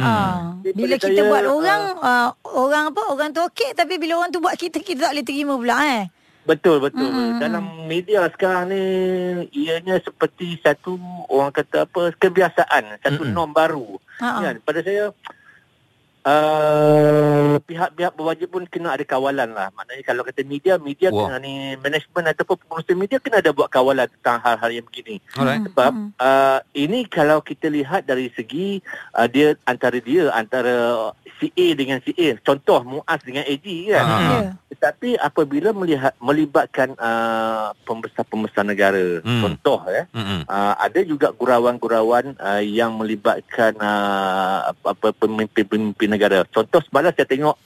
Jadi 0.67 0.75
Bila 0.75 0.97
kita 0.99 1.23
saya, 1.23 1.31
buat 1.31 1.45
orang 1.47 1.83
uh, 2.03 2.29
orang 2.51 2.85
apa 2.91 3.03
orang 3.15 3.31
tu 3.31 3.41
okey 3.47 3.71
tapi 3.79 3.95
bila 4.03 4.19
orang 4.19 4.35
tu 4.35 4.43
buat 4.43 4.59
kita 4.59 4.83
kita 4.83 5.07
tak 5.07 5.13
boleh 5.15 5.27
terima 5.27 5.55
pula 5.55 5.77
eh. 5.87 6.03
Betul 6.43 6.83
betul. 6.83 7.07
Mm-mm. 7.07 7.15
Mm-hmm. 7.15 7.41
Dalam 7.47 7.65
media 7.87 8.27
sekarang 8.33 8.75
ni 8.75 8.83
ianya 9.55 10.03
seperti 10.03 10.59
satu 10.59 10.99
orang 11.31 11.55
kata 11.55 11.87
apa 11.87 12.11
kebiasaan, 12.19 12.99
satu 13.07 13.23
Mm-mm. 13.23 13.37
norm 13.37 13.55
baru. 13.55 14.03
Ha 14.19 14.27
ah. 14.27 14.41
Kan 14.43 14.57
pada 14.67 14.83
saya 14.83 15.15
uh, 16.27 17.57
pihak-pihak 17.65 18.13
berwajib 18.15 18.49
pun 18.53 18.65
kena 18.69 18.95
ada 18.95 19.05
kawalan 19.07 19.51
lah. 19.51 19.73
Maknanya 19.73 20.05
kalau 20.05 20.23
kata 20.23 20.45
media, 20.45 20.77
media 20.77 21.09
Wah. 21.09 21.33
kena 21.33 21.37
ni 21.41 21.75
management 21.81 22.37
ataupun 22.37 22.57
pengurusan 22.67 22.97
media 22.99 23.19
kena 23.19 23.41
ada 23.41 23.51
buat 23.51 23.73
kawalan 23.73 24.07
tentang 24.21 24.39
hal-hal 24.45 24.71
yang 24.71 24.87
begini. 24.87 25.17
Alright. 25.35 25.65
Sebab 25.65 25.91
Mm. 25.91 26.11
uh, 26.21 26.61
ini 26.77 27.03
kalau 27.09 27.41
kita 27.43 27.67
lihat 27.67 28.07
dari 28.07 28.31
segi 28.37 28.79
uh, 29.17 29.27
dia 29.27 29.57
antara 29.67 29.99
dia 29.99 30.31
antara 30.31 31.11
si 31.41 31.49
A 31.57 31.67
dengan 31.73 31.99
si 32.05 32.13
A. 32.15 32.37
Contoh 32.45 32.85
Muaz 32.85 33.25
dengan 33.25 33.49
AG 33.49 33.65
kan. 33.89 34.05
Ha. 34.05 34.17
Ya. 34.21 34.53
Tetapi 34.71 35.17
apabila 35.17 35.73
melihat 35.73 36.13
melibatkan 36.21 36.93
uh, 37.01 37.73
pembesar-pembesar 37.89 38.63
negara, 38.63 39.25
Hmm. 39.25 39.43
contoh 39.43 39.81
ya, 39.89 40.05
Mm-mm. 40.13 40.45
uh, 40.45 40.75
ada 40.77 41.01
juga 41.03 41.33
gurauan-gurawan 41.33 42.37
uh, 42.37 42.61
yang 42.61 42.93
melibatkan 42.95 43.73
uh, 43.81 44.69
apa 44.71 44.93
apa 44.93 45.09
pemimpin-pemimpin 45.17 46.09
negara. 46.13 46.20
Contoh 46.53 46.85
semalam 46.85 47.15
saya 47.17 47.25
tengok 47.25 47.57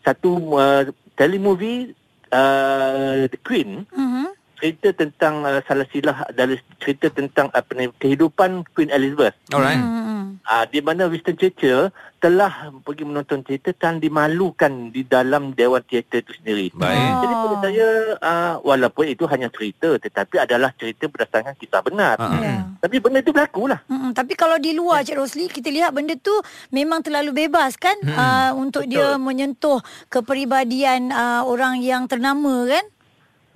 satu 0.00 0.30
uh, 0.54 0.82
telemovie 1.16 1.90
uh, 2.30 3.26
The 3.26 3.38
Queen 3.40 3.82
Mhm. 3.90 4.26
cerita 4.54 4.94
tentang 4.94 5.42
uh, 5.42 5.60
salah 5.66 5.84
silah 5.90 6.24
dari 6.30 6.56
cerita 6.78 7.10
tentang 7.10 7.50
apa 7.50 7.74
ni 7.74 7.90
kehidupan 7.98 8.64
Queen 8.72 8.88
Elizabeth. 8.88 9.34
Alright. 9.50 9.76
Mm-mm. 9.76 10.03
Uh, 10.44 10.68
di 10.68 10.84
mana 10.84 11.08
Winston 11.08 11.40
Churchill 11.40 11.88
telah 12.20 12.68
pergi 12.84 13.08
menonton 13.08 13.40
teater 13.40 13.72
dan 13.80 13.96
dimalukan 13.96 14.92
di 14.92 15.00
dalam 15.00 15.56
dewan 15.56 15.80
teater 15.88 16.20
itu 16.20 16.36
sendiri. 16.36 16.68
Baik. 16.76 17.00
Oh. 17.00 17.16
Jadi 17.24 17.32
pada 17.32 17.56
saya 17.64 17.88
uh, 18.20 18.52
walaupun 18.60 19.08
itu 19.08 19.24
hanya 19.24 19.48
cerita 19.48 19.96
tetapi 19.96 20.36
adalah 20.44 20.68
cerita 20.76 21.08
berdasarkan 21.08 21.56
kisah 21.56 21.80
benar. 21.80 22.20
Ha. 22.20 22.28
Ya. 22.44 22.56
Tapi 22.76 23.00
benda 23.00 23.24
itu 23.24 23.32
berlaku 23.32 23.72
lah. 23.72 23.80
Mm-mm. 23.88 24.12
Tapi 24.12 24.36
kalau 24.36 24.60
di 24.60 24.76
luar 24.76 25.00
Cik 25.00 25.16
Rosli 25.16 25.48
kita 25.48 25.72
lihat 25.72 25.96
benda 25.96 26.12
tu 26.20 26.36
memang 26.68 27.00
terlalu 27.00 27.48
bebas 27.48 27.80
kan 27.80 27.96
Mm-mm. 28.04 28.12
uh, 28.12 28.52
untuk 28.60 28.84
Betul. 28.84 29.00
dia 29.00 29.16
menyentuh 29.16 29.80
kepribadian 30.12 31.08
uh, 31.08 31.40
orang 31.48 31.80
yang 31.80 32.04
ternama 32.04 32.68
kan. 32.68 32.84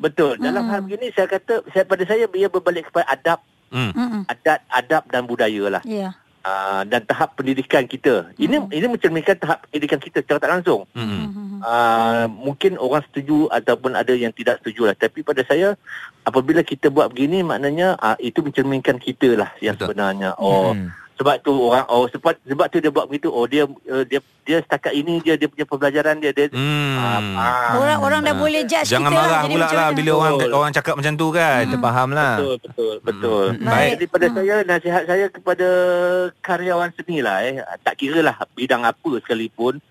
Betul. 0.00 0.40
Dalam 0.40 0.64
Hmm. 0.64 0.72
hal 0.72 0.80
begini 0.88 1.12
saya 1.12 1.28
kata 1.28 1.68
saya 1.68 1.84
pada 1.84 2.00
saya 2.08 2.24
ia 2.32 2.48
berbalik 2.48 2.88
kepada 2.88 3.12
adab, 3.12 3.40
Mm. 3.68 4.24
Adat, 4.24 4.64
adab 4.72 5.04
dan 5.12 5.28
budaya 5.28 5.68
lah. 5.68 5.82
Ya. 5.84 6.16
Uh, 6.48 6.82
dan 6.88 7.04
tahap 7.04 7.36
pendidikan 7.36 7.84
kita. 7.84 8.32
Ini 8.40 8.72
ini 8.72 8.86
mencerminkan 8.88 9.36
tahap 9.36 9.68
pendidikan 9.68 10.00
kita 10.00 10.24
secara 10.24 10.40
tak 10.40 10.52
langsung. 10.56 10.88
Mm-mm. 10.96 11.60
Uh, 11.60 12.24
mungkin 12.30 12.80
orang 12.80 13.04
setuju 13.10 13.52
ataupun 13.52 13.92
ada 13.92 14.16
yang 14.16 14.32
tidak 14.32 14.64
setuju 14.64 14.88
lah. 14.88 14.96
Tapi 14.96 15.20
pada 15.20 15.44
saya 15.44 15.76
apabila 16.24 16.64
kita 16.64 16.88
buat 16.88 17.12
begini 17.12 17.44
maknanya 17.44 18.00
uh, 18.00 18.16
itu 18.16 18.40
mencerminkan 18.40 18.96
kita 18.96 19.36
lah 19.36 19.50
yang 19.60 19.76
Betul. 19.76 19.92
sebenarnya. 19.92 20.30
Oh 20.40 20.72
Hmm. 20.72 20.88
Sebab 21.18 21.34
tu 21.40 21.50
orang 21.50 21.82
oh 21.88 22.06
sebab 22.06 22.38
sebab 22.40 22.66
tu 22.68 22.78
dia 22.78 22.88
buat 22.88 23.04
begitu. 23.04 23.28
Oh 23.28 23.44
dia 23.44 23.66
uh, 23.66 24.04
dia 24.04 24.18
dia 24.40 24.58
setakat 24.58 24.94
ini 24.94 25.18
dia 25.18 25.34
dia 25.34 25.44
punya 25.44 25.66
pembelajaran 25.66 26.16
dia 26.16 26.30
dia 26.30 26.46
Hmm. 26.48 27.34
ah, 27.34 27.74
Orang-orang 27.76 28.22
dah 28.22 28.32
Ah. 28.32 28.38
boleh 28.38 28.62
judge 28.62 28.86
Jangan 28.86 29.10
kita 29.10 29.18
marah 29.20 29.40
jadi 29.40 29.52
pula 29.52 29.66
lah 29.68 29.88
bila 29.90 30.10
orang 30.14 30.32
Betul. 30.32 30.50
orang 30.54 30.70
cakap 30.72 30.94
macam 30.94 31.12
tu 31.14 31.26
kan. 31.28 31.60
Kita 31.60 31.76
faham 31.78 32.08
lah. 32.10 32.34
Betul, 32.38 32.54
betul, 32.60 32.94
betul. 33.02 33.44
Hmm. 33.50 33.58
Baik. 33.60 33.74
Baik. 33.74 33.90
Jadi 33.90 34.04
pada 34.06 34.24
Hmm. 34.24 34.36
saya, 34.38 34.54
nasihat 34.64 35.02
saya 35.04 35.26
kepada 35.28 35.66
karyawan 36.40 36.90
seni 36.94 37.18
lah 37.18 37.36
eh. 37.42 37.54
Tak 37.78 37.94
kira 37.96 38.18
lah 38.20 38.38
bidang 38.52 38.82
apa 38.82 39.10
sekalipun. 39.18 39.82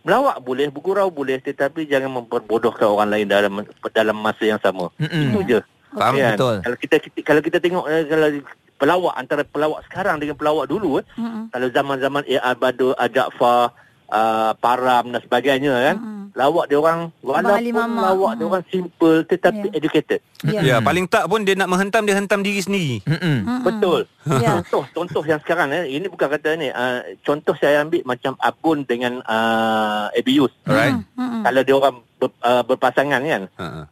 melawak 0.00 0.38
boleh, 0.38 0.70
bergurau 0.70 1.10
boleh 1.10 1.42
tetapi 1.42 1.82
jangan 1.84 2.06
memperbodohkan 2.14 2.86
orang 2.86 3.10
lain 3.10 3.26
dalam 3.26 3.58
dalam 3.90 4.14
masa 4.16 4.46
yang 4.46 4.62
sama. 4.62 4.86
Mm-mm. 4.96 5.34
Itu 5.34 5.40
je. 5.44 5.58
Faham, 5.90 6.14
Kan? 6.14 6.30
betul. 6.30 6.56
Kalau 6.62 6.76
kita, 6.78 6.96
kita 7.00 7.18
kalau 7.24 7.40
kita 7.42 7.58
tengok 7.58 7.84
eh, 7.90 8.06
kalau 8.06 8.28
pelawak 8.76 9.14
antara 9.14 9.42
pelawak 9.42 9.80
sekarang 9.84 10.16
dengan 10.16 10.36
pelawak 10.36 10.66
dulu 10.66 11.00
eh, 11.00 11.04
Mm-mm. 11.16 11.48
kalau 11.48 11.68
zaman-zaman 11.68 12.22
A.R. 12.26 12.54
Badur, 12.54 12.92
Ajakfar, 12.94 13.72
uh, 14.08 14.52
Param 14.54 15.10
dan 15.10 15.20
sebagainya 15.20 15.72
kan. 15.72 15.96
Mm-mm. 15.96 16.14
Lawak 16.36 16.68
dia 16.68 16.76
orang 16.76 17.08
walaupun 17.24 17.72
Mama. 17.72 18.12
lawak 18.12 18.32
dia 18.36 18.44
orang 18.44 18.64
simple 18.68 19.24
tetapi 19.24 19.66
Ya. 19.66 19.72
educated. 19.72 20.20
Ya. 20.44 20.60
Ya, 20.60 20.76
paling 20.78 21.08
tak 21.08 21.24
pun 21.26 21.40
dia 21.40 21.56
nak 21.56 21.64
menghentam 21.66 22.04
dia 22.04 22.12
hentam 22.12 22.44
diri 22.44 22.60
sendiri. 22.60 23.00
Mm-mm. 23.08 23.38
Mm-mm. 23.40 23.60
Betul. 23.64 24.04
Ya. 24.36 24.52
Contoh 24.60 24.84
contoh 24.92 25.24
yang 25.24 25.40
sekarang 25.40 25.72
eh 25.72 25.88
ini 25.88 26.06
bukan 26.06 26.28
kata 26.28 26.60
ni 26.60 26.68
uh, 26.68 27.00
contoh 27.24 27.56
saya 27.56 27.80
ambil 27.80 28.04
macam 28.04 28.36
Abun 28.36 28.84
dengan 28.84 29.24
uh, 29.24 30.12
Abius. 30.12 30.52
Alright. 30.68 31.00
Mm-mm. 31.16 31.40
Kalau 31.40 31.60
dia 31.64 31.74
orang 31.74 31.94
ber, 32.20 32.28
uh, 32.44 32.62
berpasangan 32.62 33.20
kan. 33.24 33.42
Ha. 33.56 33.88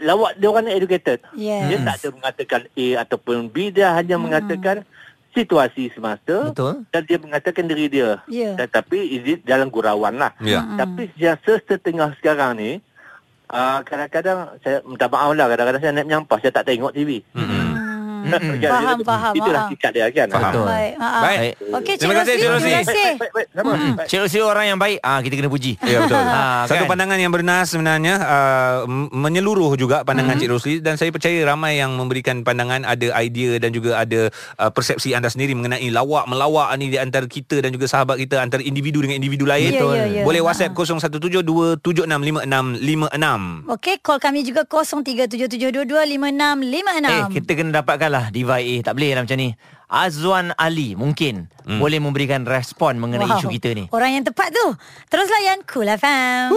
Lawak 0.00 0.36
dia 0.36 0.48
orang 0.52 0.68
ni 0.68 0.72
educated. 0.76 1.18
Yes. 1.32 1.72
Dia 1.72 1.78
tak 1.84 1.96
ada 2.00 2.08
mengatakan 2.12 2.60
A 2.68 2.86
ataupun 3.06 3.36
B 3.48 3.72
dia 3.72 3.92
hanya 3.96 4.16
mengatakan 4.20 4.84
situasi 5.36 5.92
semasa 5.92 6.48
Betul. 6.48 6.88
dan 6.88 7.02
dia 7.04 7.18
mengatakan 7.20 7.68
diri 7.68 7.92
dia. 7.92 8.24
Ya. 8.28 8.56
Tetapi 8.56 8.96
is 8.96 9.24
it 9.36 9.40
dalam 9.44 9.68
gurauan 9.68 10.16
lah. 10.16 10.32
Ya. 10.40 10.64
Mm-mm. 10.64 10.80
Tapi 10.80 11.02
yang 11.20 11.36
setengah 11.44 12.16
sekarang 12.16 12.56
ni 12.56 12.80
uh, 13.52 13.84
kadang-kadang 13.84 14.56
saya 14.64 14.80
minta 14.82 15.06
maaf 15.12 15.36
lah 15.36 15.46
kadang-kadang 15.52 15.82
saya 15.84 15.92
naik 15.92 16.08
menyampah 16.08 16.38
saya 16.40 16.52
tak 16.56 16.66
tengok 16.72 16.96
TV. 16.96 17.20
Mm-mm. 17.36 17.65
Mm. 18.26 18.56
Kan, 18.56 18.68
Faham, 18.68 18.96
dia- 18.96 19.06
faham. 19.06 19.32
Itulah 19.34 19.62
ah. 19.62 19.68
sikap 19.70 19.90
dia 19.90 20.06
kan. 20.10 20.26
Faham. 20.28 20.50
Betul. 20.50 20.66
Baik. 20.66 20.92
ah, 20.96 21.06
ah. 21.06 21.22
Baik. 21.22 21.52
Okey, 21.72 21.94
Cik 21.94 22.00
Terima 22.00 22.14
kasih, 22.16 22.26
Rosli. 22.26 22.36
Cik 22.36 22.50
Rosli. 22.50 22.66
Terima 22.66 22.82
kasih. 22.82 23.10
Baik, 23.16 23.32
baik, 23.32 23.46
sama. 23.48 23.72
Baik. 23.96 24.06
Cik 24.06 24.18
Rosli 24.18 24.38
orang 24.40 24.64
yang 24.66 24.76
baik, 24.76 24.98
ah 25.00 25.18
kita 25.20 25.34
kena 25.34 25.48
puji. 25.48 25.72
Ya 25.80 25.96
betul. 26.00 26.18
Ah, 26.18 26.62
Satu 26.66 26.78
kan? 26.78 26.88
pandangan 26.88 27.16
yang 27.16 27.30
bernas 27.30 27.66
sebenarnya 27.68 28.14
uh, 28.18 28.76
menyeluruh 29.10 29.74
juga 29.74 30.02
pandangan 30.02 30.32
Hmm. 30.32 30.38
Cik 30.38 30.48
Rosli 30.50 30.72
dan 30.78 30.94
saya 30.94 31.08
percaya 31.08 31.36
ramai 31.42 31.76
yang 31.76 31.92
memberikan 31.92 32.42
pandangan 32.42 32.82
ada 32.82 33.06
idea 33.16 33.56
dan 33.56 33.70
juga 33.70 33.96
ada 33.96 34.28
uh, 34.58 34.68
persepsi 34.68 35.12
anda 35.12 35.26
sendiri 35.26 35.52
mengenai 35.52 35.88
lawak 35.88 36.26
melawak 36.26 36.68
ni 36.76 36.88
di 36.88 36.96
antara 36.96 37.24
kita 37.24 37.58
dan 37.58 37.70
juga 37.70 37.86
sahabat 37.86 38.16
kita 38.16 38.36
antara 38.36 38.60
individu 38.60 39.00
dengan 39.00 39.16
individu 39.16 39.44
lain. 39.44 39.72
Ya, 39.72 39.80
ya, 39.80 40.04
ya. 40.10 40.22
Boleh 40.22 40.38
Ha. 40.38 40.44
WhatsApp 40.46 40.74
0172765656. 40.74 43.72
Okey, 43.72 43.94
call 43.98 44.18
kami 44.18 44.42
juga 44.42 44.62
0377225656. 44.64 47.06
Eh, 47.06 47.24
kita 47.32 47.50
kena 47.54 47.70
dapatkanlah 48.16 48.32
Diva 48.32 48.56
A. 48.60 48.74
Tak 48.82 48.92
boleh 48.96 49.10
lah 49.12 49.22
macam 49.24 49.38
ni. 49.38 49.50
Azwan 49.86 50.50
Ali 50.58 50.98
mungkin 50.98 51.46
hmm. 51.62 51.78
boleh 51.78 52.02
memberikan 52.02 52.42
respon 52.42 52.98
mengenai 52.98 53.30
Wow. 53.30 53.38
isu 53.38 53.48
kita 53.54 53.70
ni. 53.70 53.86
Orang 53.94 54.10
yang 54.18 54.24
tepat 54.26 54.50
tu. 54.50 54.66
Terus 55.06 55.28
layan 55.30 55.62
Cool 55.68 55.86
FM. 55.86 56.50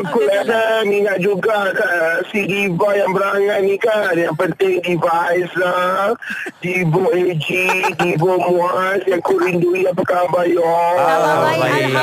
Aku 0.02 0.26
dah 0.26 0.82
ingat 0.82 1.22
juga 1.22 1.70
kan, 1.75 2.22
si 2.34 2.42
Diva 2.46 2.94
yang 2.98 3.12
berangan 3.14 3.62
ni 3.62 3.78
kan. 3.78 4.18
Yang 4.18 4.34
penting 4.34 4.82
Diva 4.82 5.30
Aizah, 5.30 6.18
Diva 6.58 7.06
AG, 7.14 7.48
Diva 8.02 8.32
Muaz 8.46 9.02
yang 9.06 9.22
ku 9.22 9.38
rindui. 9.38 9.87
Apa 9.87 10.02
khabar 10.02 10.50
you 10.50 10.58
all? 10.62 10.98
Khabar 10.98 11.37
baik, 11.46 11.62
baik. 11.62 11.94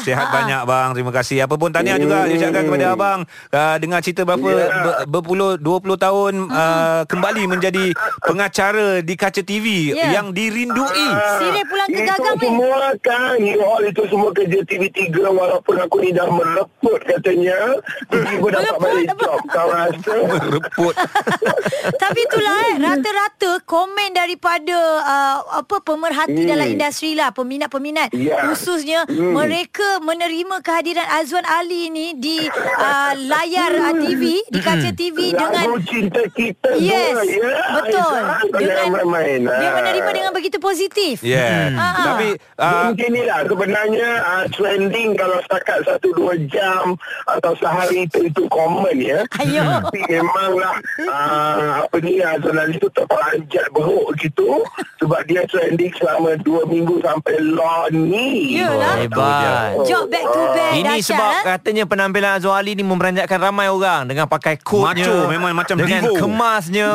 Alhamdulillah. 0.00 0.06
Sihat 0.06 0.26
Ha. 0.26 0.34
banyak 0.34 0.60
bang 0.62 0.88
Terima 0.92 1.12
kasih 1.12 1.36
Apa 1.40 1.54
pun 1.54 1.68
tahniah 1.68 1.96
juga 1.96 2.18
Diucapkan 2.24 2.62
kepada 2.62 2.86
abang 2.90 3.20
uh, 3.50 3.76
Dengar 3.76 4.00
cerita 4.00 4.22
berapa 4.22 4.42
Ya. 4.42 4.66
ber, 5.04 5.20
Berpuluh 5.20 5.50
20 5.54 5.64
tahun 5.96 6.32
uh, 6.46 7.02
Kembali 7.04 7.42
menjadi 7.46 7.84
Pengacara 8.20 9.00
Di 9.00 9.14
kaca 9.14 9.40
TV 9.40 9.66
Ya. 9.92 10.16
Yang 10.16 10.26
dirindui 10.32 11.06
Sirih 11.36 11.64
pulang 11.64 11.88
ke 11.88 12.00
gagang 12.00 12.16
Itu 12.30 12.40
ni. 12.40 12.46
semua 12.46 12.78
kan 12.98 13.36
You 13.38 13.60
all 13.60 13.82
itu 13.82 14.02
semua 14.06 14.30
kerja 14.30 14.58
TV3 14.62 14.96
Walaupun 15.20 15.74
aku 15.76 15.96
ni 15.98 16.10
dah 16.10 16.26
mereput 16.26 17.00
katanya 17.02 17.58
Tiba-tiba 18.06 18.46
dapat 18.50 18.62
Mereput 18.62 18.80
balik 18.80 19.08
job 19.16 19.40
Kau 19.46 19.68
rasa 19.68 20.14
Reput 20.54 20.94
Tapi 22.02 22.20
itulah 22.20 22.56
eh, 22.66 22.76
rata-rata 22.78 23.50
komen 23.62 24.10
daripada 24.12 24.78
uh, 25.00 25.38
apa 25.60 25.76
pemerhati 25.80 26.28
Hmm. 26.30 26.46
dalam 26.48 26.66
industri 26.68 27.12
lah, 27.12 27.30
peminat-peminat 27.30 28.12
Ya. 28.12 28.46
khususnya 28.46 29.02
Hmm. 29.02 29.34
mereka 29.34 29.89
menerima 29.98 30.56
kehadiran 30.62 31.08
Azwan 31.10 31.42
Ali 31.50 31.90
ni 31.90 32.14
di 32.14 32.46
uh, 32.86 33.12
layar 33.18 33.72
uh, 33.74 33.94
TV, 33.98 34.38
di 34.46 34.60
kaca 34.62 34.94
TV 34.94 35.34
dengan 35.34 35.66
Lagu 35.66 35.82
cinta 35.82 36.22
kita 36.30 36.78
Yes, 36.78 37.18
ya. 37.26 37.50
betul. 37.82 38.14
Kau 38.54 38.58
Dengan 38.62 38.86
main-main 38.94 39.40
dia 39.42 39.68
ah. 39.68 39.74
menerima 39.82 40.10
dengan 40.14 40.32
begitu 40.36 40.62
positif. 40.62 41.24
Yeah 41.26 41.72
Ha, 41.74 41.86
ha. 41.90 42.04
Tapi 42.14 42.28
Uh, 42.60 42.62
uh, 42.62 42.82
Mungkin 42.92 43.08
ni 43.16 43.22
lah 43.24 43.40
sebenarnya 43.48 44.10
uh, 44.20 44.44
trending 44.52 45.16
kalau 45.16 45.40
setakat 45.48 45.80
satu 45.88 46.12
dua 46.12 46.36
jam 46.52 46.92
atau 47.24 47.56
sehari 47.56 48.04
itu 48.04 48.28
itu 48.28 48.42
common 48.52 49.00
ya. 49.00 49.24
Ayo. 49.40 49.64
Tapi 49.88 50.04
memanglah 50.04 50.76
uh, 51.08 51.88
apa 51.88 51.96
ni 52.04 52.20
uh, 52.20 52.36
jurnalis 52.36 52.76
itu 52.76 52.88
terperanjat 52.92 53.64
beruk 53.72 54.12
gitu 54.20 54.60
sebab 55.00 55.24
dia 55.24 55.48
trending 55.48 55.88
selama 55.96 56.36
dua 56.44 56.68
minggu 56.68 57.00
sampai 57.00 57.40
law 57.40 57.88
ni. 57.88 58.60
Yelah. 58.60 59.08
Hebat. 59.08 59.79
Job 59.86 60.04
back 60.10 60.26
to 60.26 60.40
back 60.52 60.72
Ini 60.76 60.90
dahsyat, 60.98 61.08
sebab 61.08 61.30
eh? 61.30 61.42
katanya 61.46 61.84
penampilan 61.86 62.32
Azwar 62.40 62.58
Ali 62.58 62.74
ni 62.74 62.82
memeranjatkan 62.82 63.38
ramai 63.38 63.70
orang 63.70 64.10
dengan 64.10 64.26
pakai 64.26 64.58
coatnya. 64.58 65.06
Macho, 65.06 65.30
memang 65.30 65.52
macam 65.54 65.76
Dengan 65.78 66.02
Vivo. 66.10 66.16
kemasnya. 66.18 66.88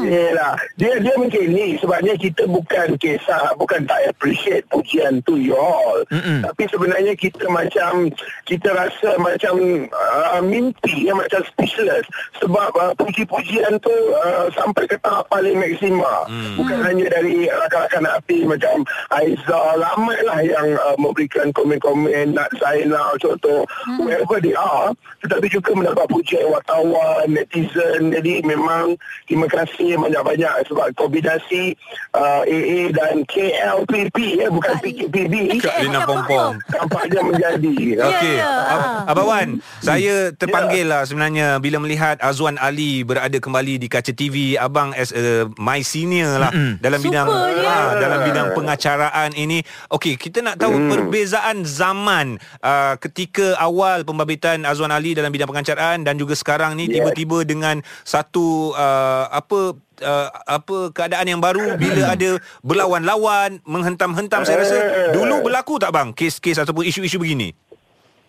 Yelah. 0.00 0.54
Dia 0.80 0.92
dia 1.04 1.14
mungkin 1.20 1.44
ni 1.52 1.76
sebabnya 1.76 2.14
kita 2.16 2.48
bukan 2.48 2.96
kisah 2.96 3.52
bukan 3.60 3.84
tak 3.84 4.00
appreciate 4.08 4.64
pujian 4.72 5.20
tu 5.28 5.36
you 5.36 5.54
all. 5.54 6.00
Mm-mm. 6.08 6.40
Tapi 6.48 6.62
sebenarnya 6.72 7.12
kita 7.18 7.44
macam 7.52 8.08
kita 8.48 8.68
rasa 8.72 9.20
macam 9.20 9.54
uh, 9.92 10.40
mimpi 10.40 11.08
ya 11.08 11.12
macam 11.12 11.44
speechless 11.44 12.08
sebab 12.40 12.72
uh, 12.80 12.96
puji-pujian 12.96 13.76
tu 13.84 13.92
uh, 14.16 14.48
sampai 14.56 14.88
ke 14.88 14.96
tahap 15.04 15.28
paling 15.28 15.60
maksima. 15.60 16.24
Hmm. 16.24 16.56
Bukan 16.56 16.78
hanya 16.80 17.06
dari 17.12 17.44
rakan-rakan 17.44 18.08
api 18.22 18.48
macam 18.48 18.86
Aizah 19.12 19.76
ramai 19.76 20.16
lah 20.24 20.40
yang 20.40 20.68
uh, 20.80 20.96
memberikan 20.96 21.52
komen-komen 21.52 22.23
sign 22.56 22.94
out 22.94 23.18
contoh 23.20 23.66
hmm. 23.84 23.98
whoever 24.00 24.38
they 24.40 24.56
are 24.56 24.94
tetapi 25.20 25.50
juga 25.52 25.76
mendapat 25.76 26.06
pujian 26.08 26.48
wartawan 26.48 27.28
netizen 27.28 28.14
jadi 28.14 28.40
memang 28.46 28.96
terima 29.28 29.50
kasih 29.50 30.00
banyak-banyak 30.00 30.54
sebab 30.70 30.94
kombinasi 30.96 31.74
uh, 32.14 32.46
AA 32.46 32.94
dan 32.94 33.26
KLPP 33.26 34.40
ya 34.40 34.48
bukan 34.48 34.74
PKPB 34.80 35.34
Kak 35.64 35.76
Lina 35.82 36.04
Pompong. 36.06 36.60
tampaknya 36.70 37.20
menjadi 37.24 37.74
Okey. 38.08 38.34
ya. 38.38 38.52
Ab- 38.68 39.14
Abang 39.14 39.26
Wan, 39.26 39.48
saya 39.80 40.30
terpanggil 40.36 40.86
lah 40.86 41.02
sebenarnya 41.08 41.58
bila 41.58 41.80
melihat 41.82 42.20
Azwan 42.20 42.60
Ali 42.60 43.02
berada 43.02 43.34
kembali 43.36 43.80
di 43.80 43.88
kaca 43.90 44.12
TV. 44.14 44.56
Abang 44.60 44.92
as 44.94 45.10
a 45.10 45.48
my 45.58 45.80
senior 45.82 46.38
lah 46.38 46.52
dalam 46.78 47.00
bidang 47.02 47.26
Super 47.28 47.64
ha, 47.66 47.76
dalam 47.98 48.18
bidang 48.28 48.48
pengacaraan 48.54 49.30
ini. 49.34 49.64
Okey, 49.90 50.14
kita 50.20 50.44
nak 50.44 50.60
tahu 50.60 50.76
perbezaan 50.88 51.66
zaman 51.66 52.13
uh, 52.62 52.94
ketika 53.02 53.58
awal 53.58 54.06
pembabitan 54.06 54.62
Azwan 54.62 54.94
Ali 54.94 55.12
dalam 55.18 55.34
bidang 55.34 55.50
pengacaraan 55.50 56.06
dan 56.06 56.14
juga 56.16 56.38
sekarang 56.38 56.78
ni 56.78 56.86
Yes. 56.86 57.00
tiba-tiba 57.00 57.38
dengan 57.42 57.76
satu 58.06 58.70
uh, 58.76 59.26
apa 59.32 59.74
uh, 60.04 60.28
apa 60.46 60.94
keadaan 60.94 61.26
yang 61.26 61.40
baru 61.42 61.74
bila 61.74 62.14
ada 62.14 62.38
berlawan-lawan 62.62 63.58
menghentam-hentam 63.64 64.46
saya 64.46 64.62
rasa 64.62 64.76
dulu 65.10 65.48
berlaku 65.48 65.82
tak 65.82 65.90
bang 65.90 66.14
kes-kes 66.14 66.62
ataupun 66.62 66.86
isu-isu 66.86 67.18
begini 67.18 67.50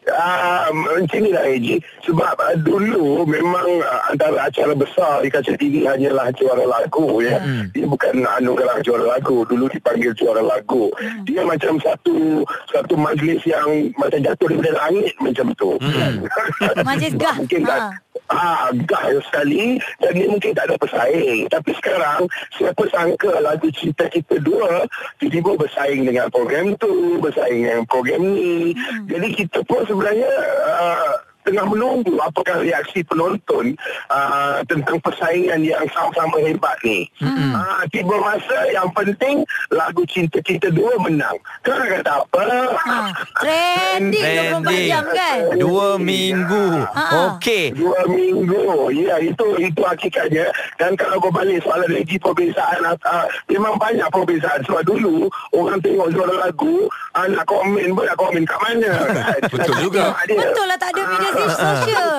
Ah, 0.06 0.70
macam 0.70 1.18
ni 1.18 1.34
lah 1.34 1.50
AJ 1.50 1.82
Sebab 2.06 2.38
uh, 2.38 2.56
dulu 2.62 3.26
memang 3.26 3.82
uh, 3.82 4.02
antara 4.14 4.46
acara 4.46 4.78
besar 4.78 5.26
di 5.26 5.34
kaca 5.34 5.58
TV 5.58 5.82
hanyalah 5.90 6.30
juara 6.38 6.62
lagu 6.62 7.26
ya. 7.26 7.42
Hmm. 7.42 7.74
Dia 7.74 7.90
bukan 7.90 8.22
anugerah 8.22 8.86
juara 8.86 9.18
lagu. 9.18 9.42
Dulu 9.50 9.66
dipanggil 9.66 10.14
juara 10.14 10.46
lagu. 10.46 10.94
Hmm. 10.94 11.26
Dia 11.26 11.42
macam 11.42 11.82
satu 11.82 12.46
satu 12.70 12.94
majlis 12.94 13.42
yang 13.50 13.90
macam 13.98 14.22
jatuh 14.22 14.46
daripada 14.54 14.72
langit 14.86 15.14
macam 15.18 15.50
tu. 15.58 15.74
Hmm. 15.82 16.30
Majlis 16.88 17.14
gah. 17.18 17.36
Mungkin 17.42 17.62
tak, 17.66 18.05
Ah, 18.26 18.74
gah 18.90 19.06
sekali 19.30 19.78
dan 20.02 20.18
dia 20.18 20.26
mungkin 20.26 20.58
tak 20.58 20.74
ada 20.74 20.76
pesaing. 20.82 21.46
Tapi 21.46 21.72
sekarang 21.78 22.26
siapa 22.58 22.84
sangka 22.90 23.38
lagu 23.38 23.70
cinta 23.70 24.10
kita 24.10 24.42
dua 24.42 24.90
tiba-tiba 25.22 25.62
bersaing 25.62 26.10
dengan 26.10 26.34
program 26.34 26.74
tu, 26.82 27.22
bersaing 27.22 27.70
dengan 27.70 27.86
program 27.86 28.26
ni. 28.26 28.74
Hmm. 28.74 29.06
Jadi 29.06 29.28
kita 29.46 29.62
pun 29.70 29.86
sebenarnya 29.86 30.32
uh, 30.66 31.14
tengah 31.46 31.66
menunggu 31.70 32.18
apakah 32.20 32.66
reaksi 32.66 33.06
penonton 33.06 33.78
uh, 34.10 34.66
tentang 34.66 34.98
persaingan 35.00 35.62
yang 35.62 35.86
sama-sama 35.94 36.42
hebat 36.42 36.76
ni. 36.82 37.06
Hmm. 37.22 37.54
Uh, 37.54 37.82
tiba 37.94 38.18
masa 38.18 38.58
yang 38.74 38.90
penting 38.92 39.46
lagu 39.70 40.02
cinta 40.10 40.42
kita 40.42 40.74
dua 40.74 40.98
menang. 41.00 41.38
Kan 41.62 41.86
kata 41.86 42.26
apa? 42.26 42.44
Ha, 42.82 42.98
trending 43.40 44.26
24 44.26 44.66
Trending. 44.66 44.90
jam 44.90 45.06
kan? 45.14 45.40
Dua 45.58 45.88
minggu. 46.02 46.68
Ha. 46.90 47.06
Okey. 47.38 47.66
Dua 47.78 48.00
minggu 48.10 48.90
Ya 48.94 49.18
itu 49.22 49.48
itu 49.60 49.82
hakikatnya 49.82 50.48
Dan 50.80 50.96
kalau 50.96 51.20
berbalik 51.22 51.62
soalan 51.62 51.92
lagi 51.92 52.16
perbezaan 52.18 52.80
uh, 52.86 53.26
Memang 53.52 53.76
banyak 53.78 54.08
perbezaan 54.10 54.62
Sebab 54.66 54.84
dulu 54.86 55.30
Orang 55.54 55.80
tengok 55.82 56.12
juara 56.14 56.50
lagu 56.50 56.88
uh, 57.16 57.28
Nak 57.28 57.46
komen 57.46 57.94
pun 57.94 58.04
nak 58.06 58.18
komen 58.18 58.44
kat 58.48 58.60
mana 58.62 58.92
kan? 59.12 59.40
Betul 59.54 59.76
juga. 59.90 60.04
Betul 60.26 60.66
lah 60.66 60.78
tak 60.80 60.90
ada 60.96 61.02
media 61.06 61.32
sosial. 61.54 62.16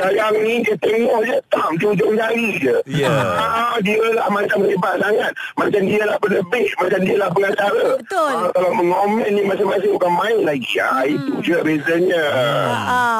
Yang 0.00 0.32
ni 0.40 0.64
dia 0.64 0.76
tengok 0.80 1.20
je 1.28 1.36
Tam 1.52 1.76
di 1.76 1.84
ujung 1.84 2.16
jari 2.16 2.56
je. 2.56 2.72
Ya. 2.88 3.12
ah, 3.36 3.76
Dia 3.78 4.00
lah 4.16 4.32
macam 4.32 4.64
hebat 4.64 4.96
sangat. 4.96 5.28
Macam 5.60 5.82
dia 5.84 6.08
lah 6.08 6.16
penerbit 6.16 6.72
Macam 6.80 7.00
dia 7.04 7.16
lah 7.20 7.28
pengacara. 7.28 8.00
Betul. 8.00 8.32
Ah, 8.32 8.48
Kalau 8.48 8.70
mengomen 8.72 9.28
ni 9.28 9.44
Masing-masing 9.44 9.92
bukan 9.92 10.12
main 10.16 10.38
lagi. 10.40 10.72
Ah, 10.80 11.04
Itu 11.04 11.44
je 11.44 11.58
bezanya. 11.60 12.22
Ah, 12.32 13.19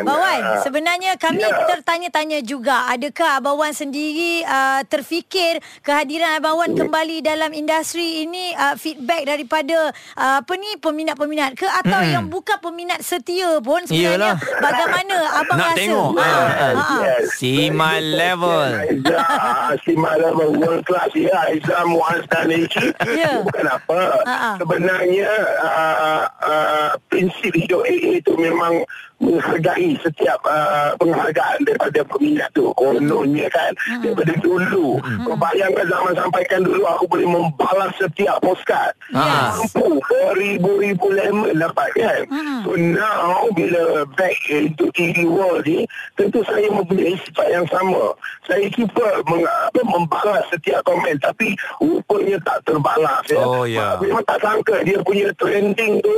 Abang 0.00 0.18
Wan. 0.18 0.40
Ah. 0.40 0.60
Sebenarnya 0.60 1.12
kami 1.16 1.42
Ya. 1.42 1.66
tertanya-tanya 1.66 2.38
juga, 2.40 2.86
adakah 2.88 3.36
Abang 3.36 3.56
Wan 3.56 3.72
sendiri 3.72 4.42
uh, 4.42 4.80
terfikir 4.84 5.54
kehadiran 5.80 6.38
Abang 6.38 6.56
Wan 6.56 6.72
kembali 6.72 7.20
dalam 7.20 7.50
industri 7.50 8.22
ini 8.22 8.54
uh, 8.54 8.74
feedback 8.74 9.24
daripada 9.24 9.90
uh, 10.14 10.36
apa 10.38 10.52
ni 10.54 10.76
peminat-peminat 10.76 11.52
ke 11.52 11.66
atau 11.66 11.98
Mm-mm. 11.98 12.12
yang 12.12 12.24
bukan 12.26 12.58
peminat 12.58 13.00
setia 13.00 13.58
pun 13.58 13.82
sebenarnya 13.82 14.34
Iyalah. 14.34 14.36
bagaimana 14.58 15.16
abang 15.36 15.58
Nak 15.58 15.68
rasa? 15.68 15.78
tengok. 15.78 16.10
Ha, 16.12 16.22
Ah, 16.22 16.48
ah. 16.48 16.72
ha. 16.72 16.96
Yes. 17.02 17.22
See 17.36 17.68
my 17.68 17.98
level. 17.98 18.68
Aizah, 18.72 19.74
si 19.82 19.92
level 19.96 20.50
world 20.56 20.82
class 20.82 21.10
ya. 21.12 21.34
Aizah 21.46 21.82
Muaz 21.84 22.22
dan 22.28 22.48
Eji. 22.48 22.92
Ya. 23.04 23.30
Itu 23.36 23.44
bukan 23.44 23.66
apa. 23.66 24.00
Ha-ha. 24.24 24.50
Sebenarnya 24.56 25.30
uh, 25.58 26.22
uh, 26.40 26.90
prinsip 27.08 27.52
hidup 27.52 27.82
AA 27.82 28.18
itu 28.18 28.32
memang 28.36 28.84
menghargai 29.22 29.94
setiap 30.02 30.42
uh, 30.42 30.98
penghargaan 30.98 31.62
daripada 31.62 32.02
peminat 32.10 32.50
tu. 32.52 32.74
Kononnya 32.74 33.46
kan. 33.48 33.72
Hmm. 33.86 34.02
Daripada 34.02 34.34
dulu. 34.42 34.98
Kau 34.98 35.38
bayangkan 35.38 35.86
zaman 35.86 36.12
sampaikan 36.18 36.60
dulu 36.66 36.82
aku 36.84 37.04
boleh 37.06 37.28
membalas 37.30 37.94
setiap 37.96 38.42
postcard. 38.42 38.92
Ah. 39.14 39.54
Mampu 39.54 40.02
beribu-ribu 40.02 41.06
lemon 41.14 41.54
dapat 41.54 41.88
kan. 41.94 42.20
So 42.66 42.74
now 42.74 43.46
bila 43.54 44.02
back 44.18 44.36
into 44.50 44.90
TV 44.90 45.24
world 45.24 45.62
ni 45.62 45.86
tentu 46.18 46.42
saya 46.42 46.66
mempunyai 46.68 47.14
sifat 47.22 47.48
yang 47.54 47.66
sama. 47.70 48.16
Saya 48.42 48.66
cuba 48.74 49.22
meng, 49.30 49.46
apa, 49.46 49.80
membalas 49.86 50.44
setiap 50.50 50.82
komen 50.82 51.14
tapi 51.22 51.54
rupanya 51.78 52.36
tak 52.42 52.58
terbalas 52.66 53.24
ya. 53.30 53.42
Oh, 53.46 53.64
ya. 53.64 53.96
Memang 54.02 54.26
tak 54.26 54.42
sangka 54.42 54.82
dia 54.82 54.98
punya 55.06 55.30
trending 55.38 56.02
tu 56.02 56.16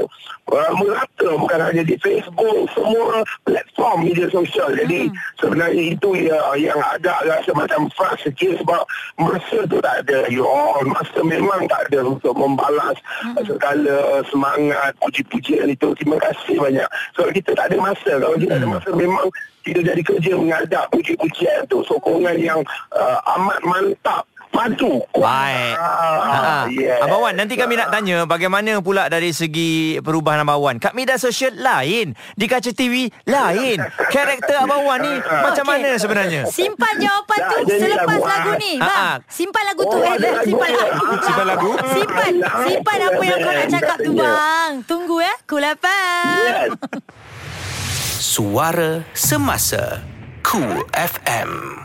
uh, 0.53 0.73
merata 0.77 1.31
bukan 1.41 1.61
hanya 1.61 1.83
di 1.87 1.97
Facebook 2.01 2.69
semua 2.77 3.25
platform 3.49 4.05
media 4.05 4.27
sosial. 4.29 4.75
Jadi 4.77 5.09
sebenarnya 5.41 5.83
itu 5.97 6.09
ya 6.19 6.39
yang 6.59 6.81
agak 6.81 7.17
rasa 7.25 7.51
macam 7.57 7.89
fast 7.97 8.27
sikit 8.27 8.61
sebab 8.61 8.83
masa 9.17 9.59
tu 9.65 9.79
tak 9.81 10.05
ada. 10.05 10.29
You 10.29 10.45
all 10.45 10.85
masa 10.85 11.25
memang 11.25 11.71
tak 11.71 11.89
ada 11.91 12.05
untuk 12.05 12.37
membalas 12.37 12.99
segala 13.47 14.21
semangat 14.29 14.93
puji-pujian 15.01 15.71
itu. 15.71 15.97
Terima 15.97 16.21
kasih 16.21 16.61
banyak. 16.61 16.89
So 17.17 17.29
kita 17.33 17.57
tak 17.57 17.73
ada 17.73 17.77
masa. 17.81 18.21
Kalau 18.21 18.37
kita 18.37 18.61
ada 18.61 18.67
masa 18.69 18.89
memang 18.93 19.29
kita 19.65 19.81
jadi 19.81 20.03
kerja 20.05 20.33
mengadap 20.37 20.93
puji-pujian 20.93 21.65
tu. 21.73 21.81
Sokongan 21.89 22.37
yang 22.37 22.61
uh, 22.93 23.19
amat 23.41 23.61
mantap 23.65 24.29
padu 24.55 25.03
Baik. 25.11 25.75
ah, 25.75 26.23
Ha. 26.25 26.71
yes. 26.71 27.03
Abang 27.03 27.21
Wan, 27.21 27.35
nanti 27.35 27.55
kami 27.55 27.75
nak 27.75 27.91
tanya 27.91 28.23
bagaimana 28.23 28.79
pula 28.79 29.07
dari 29.07 29.35
segi 29.35 29.99
perubahan 29.99 30.41
Abang 30.41 30.63
Wan. 30.63 30.77
Kat 30.79 30.95
media 30.95 31.19
sosial 31.19 31.55
lain, 31.55 32.15
di 32.33 32.47
kaca 32.47 32.71
TV 32.71 33.11
lain. 33.25 33.83
Karakter 34.09 34.63
Abang 34.63 34.87
Wan 34.87 35.03
ni 35.03 35.11
macam 35.19 35.65
Okey. 35.65 35.75
mana 35.75 35.91
sebenarnya? 35.97 36.41
Simpan 36.47 36.95
jawapan 36.97 37.39
tu 37.43 37.57
jadi 37.67 37.81
selepas 37.83 38.15
lagu, 38.15 38.31
lagu 38.31 38.49
ah. 38.49 38.57
ni. 38.57 38.73
Ah, 38.75 38.87
Bang, 38.87 38.95
ah. 38.95 39.15
simpan 39.27 39.65
lagu 39.67 39.83
tu. 39.83 39.91
Oh, 39.91 40.03
Eh, 40.05 40.15
lagu 40.15 40.39
simpan 40.41 40.71
lagu. 40.71 41.05
Simpan 41.19 41.47
lagu? 41.47 41.71
Simpan, 41.91 42.33
simpan 42.63 42.99
apa 43.03 43.23
yang 43.23 43.39
kau 43.41 43.53
nak 43.53 43.69
cakap 43.69 43.97
tu, 43.99 44.11
bang. 44.15 44.71
Tunggu 44.85 45.17
ya. 45.19 45.35
Kulapan. 45.45 46.35
yes. 46.39 46.71
Suara 48.17 49.05
Semasa 49.13 50.01
Cool 50.41 50.81
FM 50.91 51.84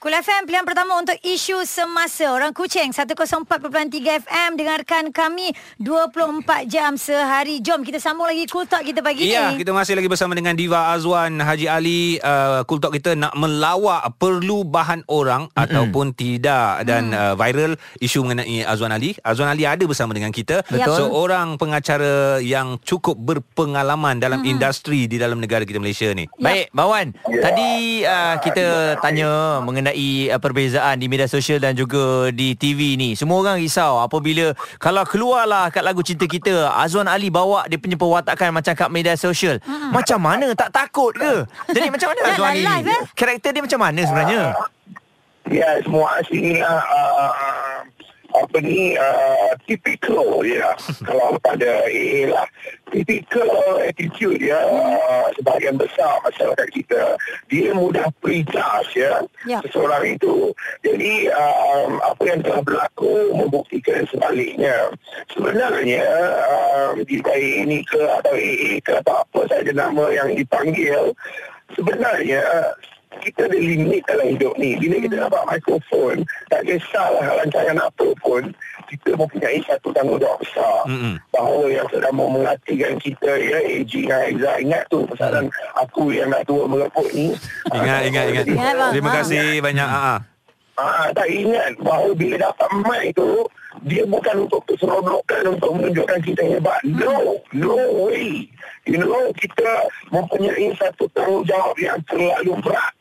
Cool 0.00 0.16
FM 0.16 0.48
pilihan 0.48 0.64
pertama 0.64 0.96
untuk 0.96 1.12
isu 1.20 1.60
semasa 1.68 2.32
Orang 2.32 2.56
Kuching 2.56 2.88
104.3 2.88 4.24
FM 4.24 4.56
Dengarkan 4.56 5.12
kami 5.12 5.52
24 5.76 6.64
jam 6.72 6.96
sehari 6.96 7.60
Jom 7.60 7.84
kita 7.84 8.00
sambung 8.00 8.24
lagi 8.24 8.48
Cool 8.48 8.64
Talk 8.64 8.80
kita 8.80 9.04
pagi 9.04 9.28
Ya, 9.28 9.52
ni 9.52 9.60
kita 9.60 9.76
masih 9.76 10.00
lagi 10.00 10.08
bersama 10.08 10.32
dengan 10.32 10.56
Diva 10.56 10.96
Azwan 10.96 11.44
Haji 11.44 11.68
Ali. 11.68 12.16
Uh, 12.16 12.64
cool 12.64 12.80
Talk 12.80 12.96
kita 12.96 13.12
nak 13.12 13.36
melawak 13.36 14.16
perlu 14.16 14.64
bahan 14.64 15.04
orang 15.04 15.52
mm-hmm. 15.52 15.64
ataupun 15.68 16.16
tidak 16.16 16.88
dan 16.88 17.12
uh, 17.12 17.36
viral 17.36 17.76
isu 18.00 18.24
mengenai 18.24 18.64
Azwan 18.64 18.96
Ali. 18.96 19.12
Azwan 19.20 19.52
Ali 19.52 19.68
ada 19.68 19.84
bersama 19.84 20.16
dengan 20.16 20.32
kita. 20.32 20.64
Betul. 20.64 20.96
Seorang 20.96 21.60
pengacara 21.60 22.40
yang 22.40 22.80
cukup 22.80 23.20
berpengalaman 23.20 24.16
dalam 24.16 24.40
mm-hmm. 24.40 24.52
industri 24.56 25.04
di 25.04 25.20
dalam 25.20 25.44
negara 25.44 25.68
kita 25.68 25.76
Malaysia 25.76 26.08
ni. 26.16 26.24
Baik, 26.40 26.72
Bang 26.72 26.88
Wan. 26.88 27.12
Tadi 27.20 28.00
uh, 28.00 28.40
kita 28.40 28.96
tanya 29.04 29.60
mengenai 29.60 29.89
uh, 29.94 30.38
perbezaan 30.40 30.98
di 30.98 31.06
media 31.06 31.26
sosial 31.26 31.58
dan 31.58 31.74
juga 31.74 32.30
di 32.30 32.54
TV 32.54 32.94
ni. 32.94 33.14
Semua 33.14 33.40
orang 33.42 33.56
risau 33.58 34.00
apabila 34.00 34.52
kalau 34.76 35.02
keluarlah 35.04 35.68
kat 35.68 35.82
lagu 35.82 36.00
cinta 36.00 36.24
kita, 36.24 36.70
Azwan 36.74 37.08
Ali 37.08 37.28
bawa 37.28 37.66
dia 37.66 37.76
punya 37.76 37.96
perwatakan 37.96 38.54
macam 38.54 38.72
kat 38.74 38.88
media 38.88 39.14
sosial. 39.16 39.58
Macam 39.90 40.20
mana? 40.22 40.52
Tak 40.54 40.70
takut 40.70 41.14
ke? 41.16 41.44
Jadi 41.72 41.88
macam 41.90 42.08
mana 42.14 42.20
Azwan 42.30 42.50
Ali? 42.52 42.90
eh? 42.90 43.02
Karakter 43.14 43.50
dia 43.52 43.62
macam 43.64 43.80
mana 43.80 44.00
sebenarnya? 44.04 44.42
Ya, 45.50 45.82
semua 45.82 46.06
aslinya 46.22 46.78
uh, 46.78 47.12
uh, 47.26 47.79
apa 48.34 48.56
ni 48.62 48.94
uh, 48.96 49.52
typical 49.66 50.42
dia. 50.44 50.74
Kalau 51.06 51.36
pada 51.42 51.86
AA 51.86 52.30
lah. 52.30 52.46
Typical 52.90 53.46
attitude 53.86 54.42
dia 54.42 54.58
uh, 54.58 55.30
sebahagian 55.38 55.78
besar 55.78 56.18
masyarakat 56.26 56.68
kita. 56.74 57.02
Dia 57.46 57.70
mudah 57.70 58.10
prejudge 58.18 58.98
ya, 58.98 59.22
Ya. 59.46 59.62
seseorang 59.62 60.18
itu. 60.18 60.50
Jadi 60.82 61.30
um, 61.30 62.02
apa 62.02 62.22
yang 62.26 62.40
telah 62.42 62.60
berlaku 62.66 63.30
membuktikan 63.34 64.02
sebaliknya. 64.10 64.90
Sebenarnya 65.30 66.02
um, 66.50 67.02
di 67.06 67.22
baik 67.22 67.54
ini 67.66 67.86
ke 67.86 68.02
atau 68.02 68.34
AA 68.34 68.82
ke 68.82 68.98
atau 69.00 69.22
apa 69.22 69.40
saja 69.46 69.70
nama 69.70 70.10
yang 70.10 70.34
dipanggil 70.34 71.14
sebenarnya 71.78 72.42
kita 73.18 73.50
ada 73.50 73.58
limit 73.58 74.06
dalam 74.06 74.26
hidup 74.30 74.54
ni. 74.54 74.78
Bila 74.78 74.96
kita 75.02 75.16
dapat 75.26 75.42
mikrofon, 75.50 76.16
tak 76.46 76.62
kisahlah 76.62 77.26
rancangan 77.42 77.78
apa 77.82 78.06
pun, 78.22 78.54
kita 78.86 79.18
mempunyai 79.18 79.58
satu 79.66 79.90
tanggungjawab 79.90 80.38
besar. 80.38 80.86
Mm-mm. 80.86 81.14
Bahawa 81.34 81.66
yang 81.66 81.86
sedang 81.90 82.14
mau 82.14 82.30
melatihkan 82.30 82.94
kita, 83.02 83.30
ya, 83.34 83.58
AG 83.58 83.92
dan 84.06 84.20
Aizah. 84.30 84.56
Ingat 84.62 84.82
tu 84.88 85.02
pesanan 85.10 85.50
aku 85.74 86.14
yang 86.14 86.30
nak 86.30 86.46
tua 86.46 86.70
mereput 86.70 87.10
ni. 87.10 87.34
Ingat, 87.74 88.00
ingat, 88.06 88.24
ingat. 88.30 88.44
Ingat, 88.46 88.74
bang. 88.78 88.92
Terima 88.94 89.10
Ha. 89.10 89.16
kasih 89.20 89.46
banyak. 89.58 89.88
Ah, 89.90 90.06
ah. 90.14 90.18
Tak 91.12 91.28
ingat 91.28 91.76
bahawa 91.84 92.16
bila 92.16 92.40
dapat 92.40 92.68
mic 92.88 93.12
tu, 93.12 93.44
dia 93.84 94.00
bukan 94.08 94.48
untuk 94.48 94.64
keseronokan, 94.64 95.42
untuk 95.52 95.70
menunjukkan 95.76 96.18
kita 96.24 96.42
hebat. 96.56 96.80
No, 96.88 97.36
no 97.52 97.76
way. 98.08 98.48
You 98.88 98.96
know, 98.96 99.28
kita 99.36 99.92
mempunyai 100.08 100.72
satu 100.80 101.04
tanggungjawab 101.12 101.76
yang 101.76 102.00
terlalu 102.08 102.56
berat. 102.64 102.96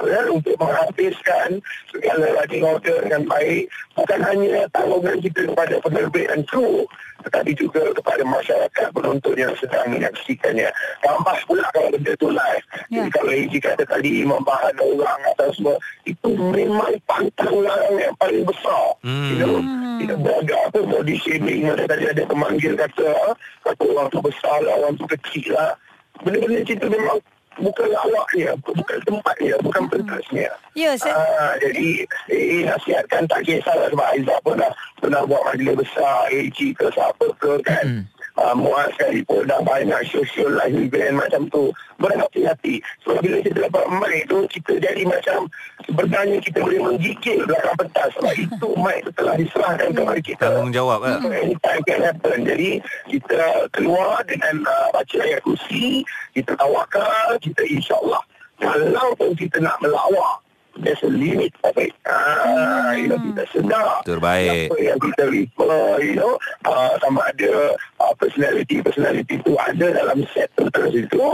Ya, 0.00 0.24
untuk 0.32 0.56
menghabiskan 0.56 1.60
segala 1.92 2.32
writing 2.32 2.64
order 2.64 2.96
dengan 3.04 3.22
baik 3.28 3.68
bukan 3.92 4.20
hanya 4.24 4.64
tanggungan 4.72 5.20
kita 5.20 5.44
kepada 5.52 5.76
penerbit 5.84 6.26
dan 6.32 6.40
kru 6.48 6.88
tetapi 7.20 7.52
juga 7.52 7.92
kepada 7.92 8.24
masyarakat 8.24 8.86
penonton 8.96 9.36
yang 9.36 9.52
sedang 9.60 9.92
menyaksikannya 9.92 10.72
tambah 11.04 11.36
pula 11.44 11.68
kalau 11.76 11.92
benda 11.92 12.16
tu 12.16 12.32
live. 12.32 12.64
Ya. 12.88 13.04
jadi 13.04 13.10
kalau 13.12 13.30
AG 13.30 13.54
kata 13.60 13.84
tadi 13.84 14.24
membahan 14.24 14.76
orang 14.80 15.20
atau 15.36 15.48
semua 15.52 15.76
itu 16.08 16.28
memang 16.32 16.96
pantang 17.04 17.60
larang 17.60 17.96
yang 18.00 18.14
paling 18.16 18.44
besar. 18.48 18.96
Hmm. 19.04 19.28
you 19.28 19.36
know 19.36 19.56
tidak 20.00 20.18
berada 20.24 20.54
apa 20.64 20.78
body 20.80 21.16
shaming 21.20 21.68
ada 21.68 21.84
tadi 21.84 22.04
ada 22.08 22.24
pemanggil 22.24 22.72
kata 22.72 23.04
ah, 23.28 23.34
kata 23.68 23.82
orang 23.84 24.08
tu 24.08 24.18
besar 24.24 24.58
lah 24.64 24.74
orang 24.80 24.96
tu 24.96 25.04
kecil 25.04 25.52
lah. 25.52 25.76
Benda-benda 26.24 26.64
cerita 26.64 26.88
memang 26.88 27.20
bukan 27.58 27.90
awaknya 27.96 28.54
bukan 28.62 28.98
tempatnya 29.02 29.54
bukan 29.64 29.82
pentasnya. 29.90 30.50
Ya, 30.78 30.94
saya, 30.94 31.18
Ah, 31.18 31.54
jadi 31.58 32.06
eh, 32.30 32.62
nasihatkan 32.62 33.26
tak 33.26 33.42
kisahlah 33.42 33.90
sebab 33.90 34.06
Aizah 34.14 34.38
pun 34.46 34.60
dah 34.60 34.72
pernah 35.02 35.26
buat 35.26 35.42
majlis 35.50 35.74
besar 35.82 36.30
AG 36.30 36.58
ke 36.76 36.86
siapa 36.94 37.26
ke 37.42 37.52
kan. 37.66 37.84
Mm. 37.84 38.04
Uh, 38.40 38.56
Muaz 38.56 38.88
sekalipun 38.96 39.44
dah 39.44 39.60
banyak 39.60 40.00
social 40.08 40.50
life 40.56 40.72
event 40.72 41.20
macam 41.20 41.46
tu. 41.52 41.68
Berhati-hati 42.00 42.80
sebab 43.04 43.20
bila 43.20 43.36
kita 43.44 43.68
dapat 43.68 43.84
mic 43.92 44.24
tu 44.32 44.48
kita 44.48 44.80
jadi 44.80 45.04
macam 45.04 45.52
sebenarnya 45.84 46.40
kita 46.40 46.64
boleh 46.64 46.80
menggigil 46.80 47.44
belakang 47.44 47.76
pentas. 47.76 48.08
Sebab 48.16 48.34
itu 48.48 48.68
mic 48.80 48.98
tu 49.04 49.10
telah 49.20 49.34
diserahkan 49.36 49.88
kepada 49.92 50.20
kita. 50.24 50.46
Tanggungjawab. 50.48 51.00
ah. 51.04 51.20
anytime 51.28 51.80
can 51.84 52.00
happen. 52.00 52.38
Jadi 52.48 52.70
kita 53.12 53.68
keluar 53.76 54.24
dengan 54.24 54.64
uh, 54.64 54.88
baca 54.96 55.16
ayat 55.20 55.44
kursi 55.44 56.02
kita 56.32 56.56
tawakal 56.56 57.36
kita 57.42 57.62
insyaAllah 57.68 58.22
walaupun 58.60 59.34
kita 59.36 59.58
nak 59.60 59.76
melawak 59.80 60.40
there's 60.80 61.02
a 61.02 61.10
limit 61.12 61.52
of 61.64 61.76
it. 61.76 61.92
Ah, 62.08 62.94
you 62.96 63.10
know, 63.10 63.18
kita 63.20 63.42
sedar 63.52 64.00
Terbaik. 64.06 64.70
apa 64.70 64.76
yang 64.80 64.98
kita 65.02 65.22
refer 65.28 66.00
you 66.00 66.14
know. 66.16 66.38
Uh, 66.64 66.94
sama 67.02 67.26
ada 67.28 67.76
uh, 68.00 68.14
personality 68.16 68.80
personality 68.80 69.36
itu 69.36 69.52
ada 69.60 69.86
dalam 69.92 70.24
set 70.32 70.48
tertentu 70.56 71.04
itu 71.04 71.24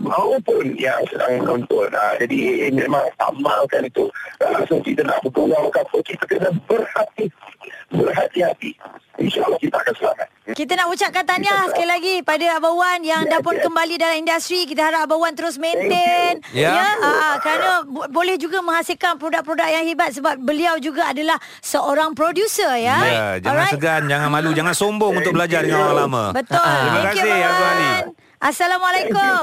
maupun 0.00 0.72
yang 0.80 0.98
sedang 1.12 1.44
menonton 1.44 1.92
uh, 1.92 2.14
jadi 2.18 2.68
eh, 2.68 2.72
memang 2.72 3.04
amalkan 3.20 3.84
itu 3.84 4.08
uh, 4.40 4.60
so 4.64 4.80
kita 4.80 5.04
nak 5.04 5.20
bergurau 5.22 5.68
ke 5.68 5.78
apa 5.84 5.96
kita 6.02 6.24
kena 6.24 6.50
berhati 6.64 7.28
berhati-hati 7.92 8.72
insyaAllah 9.20 9.60
kita 9.60 9.76
akan 9.76 9.94
selamat 10.00 10.28
kita 10.44 10.76
nak 10.76 10.92
ucapkan 10.92 11.24
tahniah 11.24 11.72
sekali 11.72 11.88
lagi 11.88 12.14
pada 12.20 12.60
Abang 12.60 12.76
Wan 12.76 13.00
yang 13.00 13.24
dah 13.24 13.40
pun 13.40 13.56
kembali 13.56 13.96
dalam 13.96 14.20
industri. 14.20 14.68
Kita 14.68 14.92
harap 14.92 15.08
Abang 15.08 15.24
Wan 15.24 15.32
terus 15.32 15.56
maintain. 15.56 16.36
you. 16.52 16.68
Ya. 16.68 17.00
ah, 17.00 17.00
ah, 17.00 17.34
kerana 17.40 17.80
bo- 17.88 18.04
boleh 18.12 18.36
juga 18.36 18.60
menghasilkan 18.60 19.16
produk-produk 19.16 19.64
yang 19.64 19.88
hebat 19.88 20.12
sebab 20.12 20.36
beliau 20.36 20.76
juga 20.76 21.08
adalah 21.16 21.40
seorang 21.64 22.12
producer 22.12 22.76
ya. 22.76 22.98
Ya, 23.00 23.26
jangan 23.40 23.56
Alright? 23.56 23.72
segan, 23.72 24.02
jangan 24.04 24.28
malu, 24.28 24.52
jangan 24.52 24.76
sombong 24.76 25.16
untuk 25.16 25.32
belajar 25.32 25.64
dengan 25.64 25.80
orang 25.88 25.98
lama. 26.04 26.13
Betul. 26.34 26.62
Terima 26.62 26.98
Thank 27.00 27.16
you, 27.16 27.24
kasih, 27.24 27.44
Abang 27.44 27.70
Ali. 27.74 27.90
Assalamualaikum. 28.44 29.40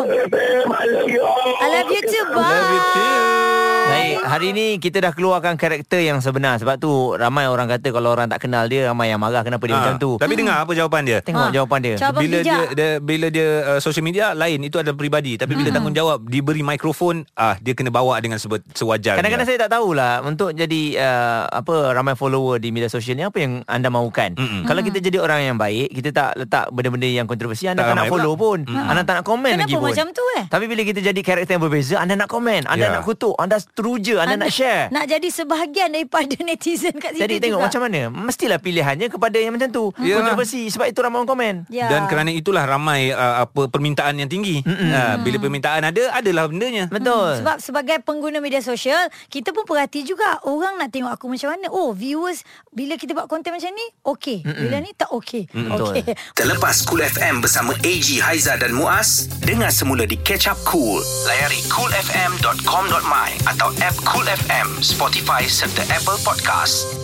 I 0.69 0.85
love 0.93 1.09
you 1.09 1.21
all. 1.25 1.53
I 1.57 1.67
love 1.73 1.89
you 1.89 2.01
too. 2.05 2.23
Bye. 2.29 2.37
Love 2.37 2.69
you 2.69 2.81
too. 2.93 3.80
Baik, 3.91 4.15
hari 4.21 4.49
ni 4.51 4.67
kita 4.77 4.97
dah 4.99 5.11
keluarkan 5.11 5.53
karakter 5.53 5.99
yang 5.99 6.17
sebenar. 6.17 6.57
Sebab 6.57 6.75
tu 6.77 6.89
ramai 7.13 7.45
orang 7.45 7.67
kata 7.67 7.87
kalau 7.89 8.09
orang 8.09 8.27
tak 8.27 8.41
kenal 8.41 8.65
dia, 8.65 8.87
ramai 8.87 9.07
yang 9.07 9.17
marah 9.17 9.41
kenapa 9.41 9.61
dia 9.61 9.73
Ah, 9.73 9.79
macam 9.81 9.95
tu. 9.97 10.11
Tapi 10.15 10.33
dengar 10.33 10.57
apa 10.59 10.71
jawapan 10.71 11.01
dia. 11.03 11.17
Tengok 11.19 11.41
Ah. 11.41 11.51
jawapan 11.51 11.79
dia. 11.81 11.95
Cabang 11.97 12.21
bila 12.21 12.37
bijak. 12.37 12.45
dia, 12.45 12.59
dia 12.73 12.89
bila 12.97 13.27
dia 13.27 13.47
uh, 13.67 13.79
social 13.79 14.01
media 14.01 14.31
lain 14.33 14.61
itu 14.61 14.77
adalah 14.77 14.93
peribadi 14.93 15.35
tapi 15.35 15.53
bila 15.53 15.69
tanggungjawab 15.69 16.23
diberi 16.23 16.61
mikrofon 16.61 17.25
ah 17.33 17.55
dia 17.57 17.73
kena 17.73 17.89
bawa 17.89 18.17
dengan 18.17 18.37
sebe- 18.37 18.63
sewajarnya 18.71 19.19
Kadang-kadang 19.19 19.45
saya 19.45 19.59
tak 19.59 19.71
tahulah 19.71 20.21
untuk 20.21 20.51
jadi 20.51 20.81
uh, 20.97 21.43
apa 21.51 21.73
ramai 21.91 22.13
follower 22.13 22.57
di 22.57 22.69
media 22.69 22.87
sosial 22.87 23.13
ni 23.13 23.23
apa 23.23 23.37
yang 23.37 23.65
anda 23.65 23.87
mahukan. 23.87 24.33
Mm-mm. 24.33 24.63
Kalau 24.63 24.81
kita 24.81 24.97
jadi 24.99 25.17
orang 25.17 25.41
yang 25.43 25.57
baik, 25.57 25.91
kita 25.91 26.09
tak 26.09 26.29
letak 26.35 26.69
benda-benda 26.69 27.05
yang 27.05 27.25
kontroversi, 27.25 27.65
anda 27.65 27.81
Tak 27.81 27.89
tak, 27.89 27.97
nak 27.97 28.05
follow 28.07 28.33
pun. 28.33 28.63
Anda 28.63 29.01
tak 29.01 29.15
nak 29.15 29.25
komen 29.25 29.51
Kenapa 29.51 29.65
lagi 29.65 29.75
pun. 29.75 29.85
macam 29.85 30.05
tu, 30.11 30.23
eh? 30.33 30.43
Tapi 30.47 30.65
bila 30.65 30.81
kita 30.81 30.99
jadi 31.01 31.21
karakter 31.21 31.51
yang 31.51 31.63
berbeza, 31.63 31.95
anda 31.97 32.13
nak 32.15 32.27
komen, 32.27 32.65
anda 32.65 32.79
Ya. 32.81 32.91
nak 32.91 33.03
kutuk, 33.03 33.35
anda 33.35 33.57
teruja, 33.81 34.13
anda, 34.21 34.37
nak 34.37 34.53
share. 34.53 34.87
Nak 34.87 35.05
jadi 35.07 35.27
sebahagian 35.27 35.89
daripada 35.89 36.35
netizen 36.47 36.93
kat 36.93 37.11
situ 37.11 37.21
Jadi 37.21 37.35
tengok 37.39 37.57
juga. 37.57 37.67
macam 37.67 37.81
mana 37.81 37.99
Mestilah 38.07 38.57
pilihannya 38.57 39.07
kepada 39.07 39.35
yang 39.35 39.51
macam 39.51 39.67
tu 39.67 39.89
Yalah. 39.97 40.21
Kontroversi 40.21 40.69
Sebab 40.69 40.85
itu 40.85 40.99
ramai 40.99 41.17
orang 41.17 41.29
komen 41.29 41.55
Ya. 41.67 41.87
dan 41.87 42.05
kerana 42.05 42.29
itulah 42.29 42.63
ramai 42.63 43.09
uh, 43.09 43.41
apa 43.41 43.65
permintaan 43.65 44.15
yang 44.15 44.27
tinggi 44.27 44.61
uh, 44.61 45.17
bila 45.17 45.37
permintaan 45.37 45.81
ada 45.83 46.13
adalah 46.13 46.45
bendanya 46.45 46.85
Betul 46.87 47.39
Sebab 47.39 47.57
sebagai 47.57 47.97
pengguna 48.01 48.37
media 48.37 48.59
sosial, 48.59 48.99
kita 49.27 49.49
pun 49.49 49.63
perhati 49.63 50.03
juga 50.03 50.37
orang 50.43 50.75
nak 50.75 50.89
tengok 50.89 51.09
aku 51.09 51.25
macam 51.25 51.49
mana. 51.49 51.71
Oh, 51.71 51.89
viewers 51.91 52.43
bila 52.67 52.93
kita 52.93 53.11
buat 53.11 53.25
konten 53.25 53.49
macam 53.49 53.71
ni, 53.71 53.85
okey. 54.03 54.43
Bila 54.43 54.77
ni 54.77 54.91
tak 54.91 55.09
okey. 55.09 55.47
betul. 55.47 55.89
Okey. 55.89 56.03
Terlepas 56.37 56.83
Cool 56.83 57.01
FM 57.01 57.39
bersama 57.39 57.71
AG, 57.79 58.19
Haiza 58.19 58.53
dan 58.55 58.71
Muaz, 58.71 59.25
dengar 59.39 59.71
semula 59.71 60.03
di 60.03 60.17
Catch 60.17 60.45
Up 60.47 60.59
Cool. 60.61 60.99
Layari 61.23 61.63
coolfm.com.my 61.65 63.29
atau 63.61 63.77
app 63.85 63.97
Cool 64.09 64.25
FM, 64.25 64.81
Spotify 64.81 65.45
serta 65.45 65.85
Apple 65.93 66.17
Podcast. 66.25 67.00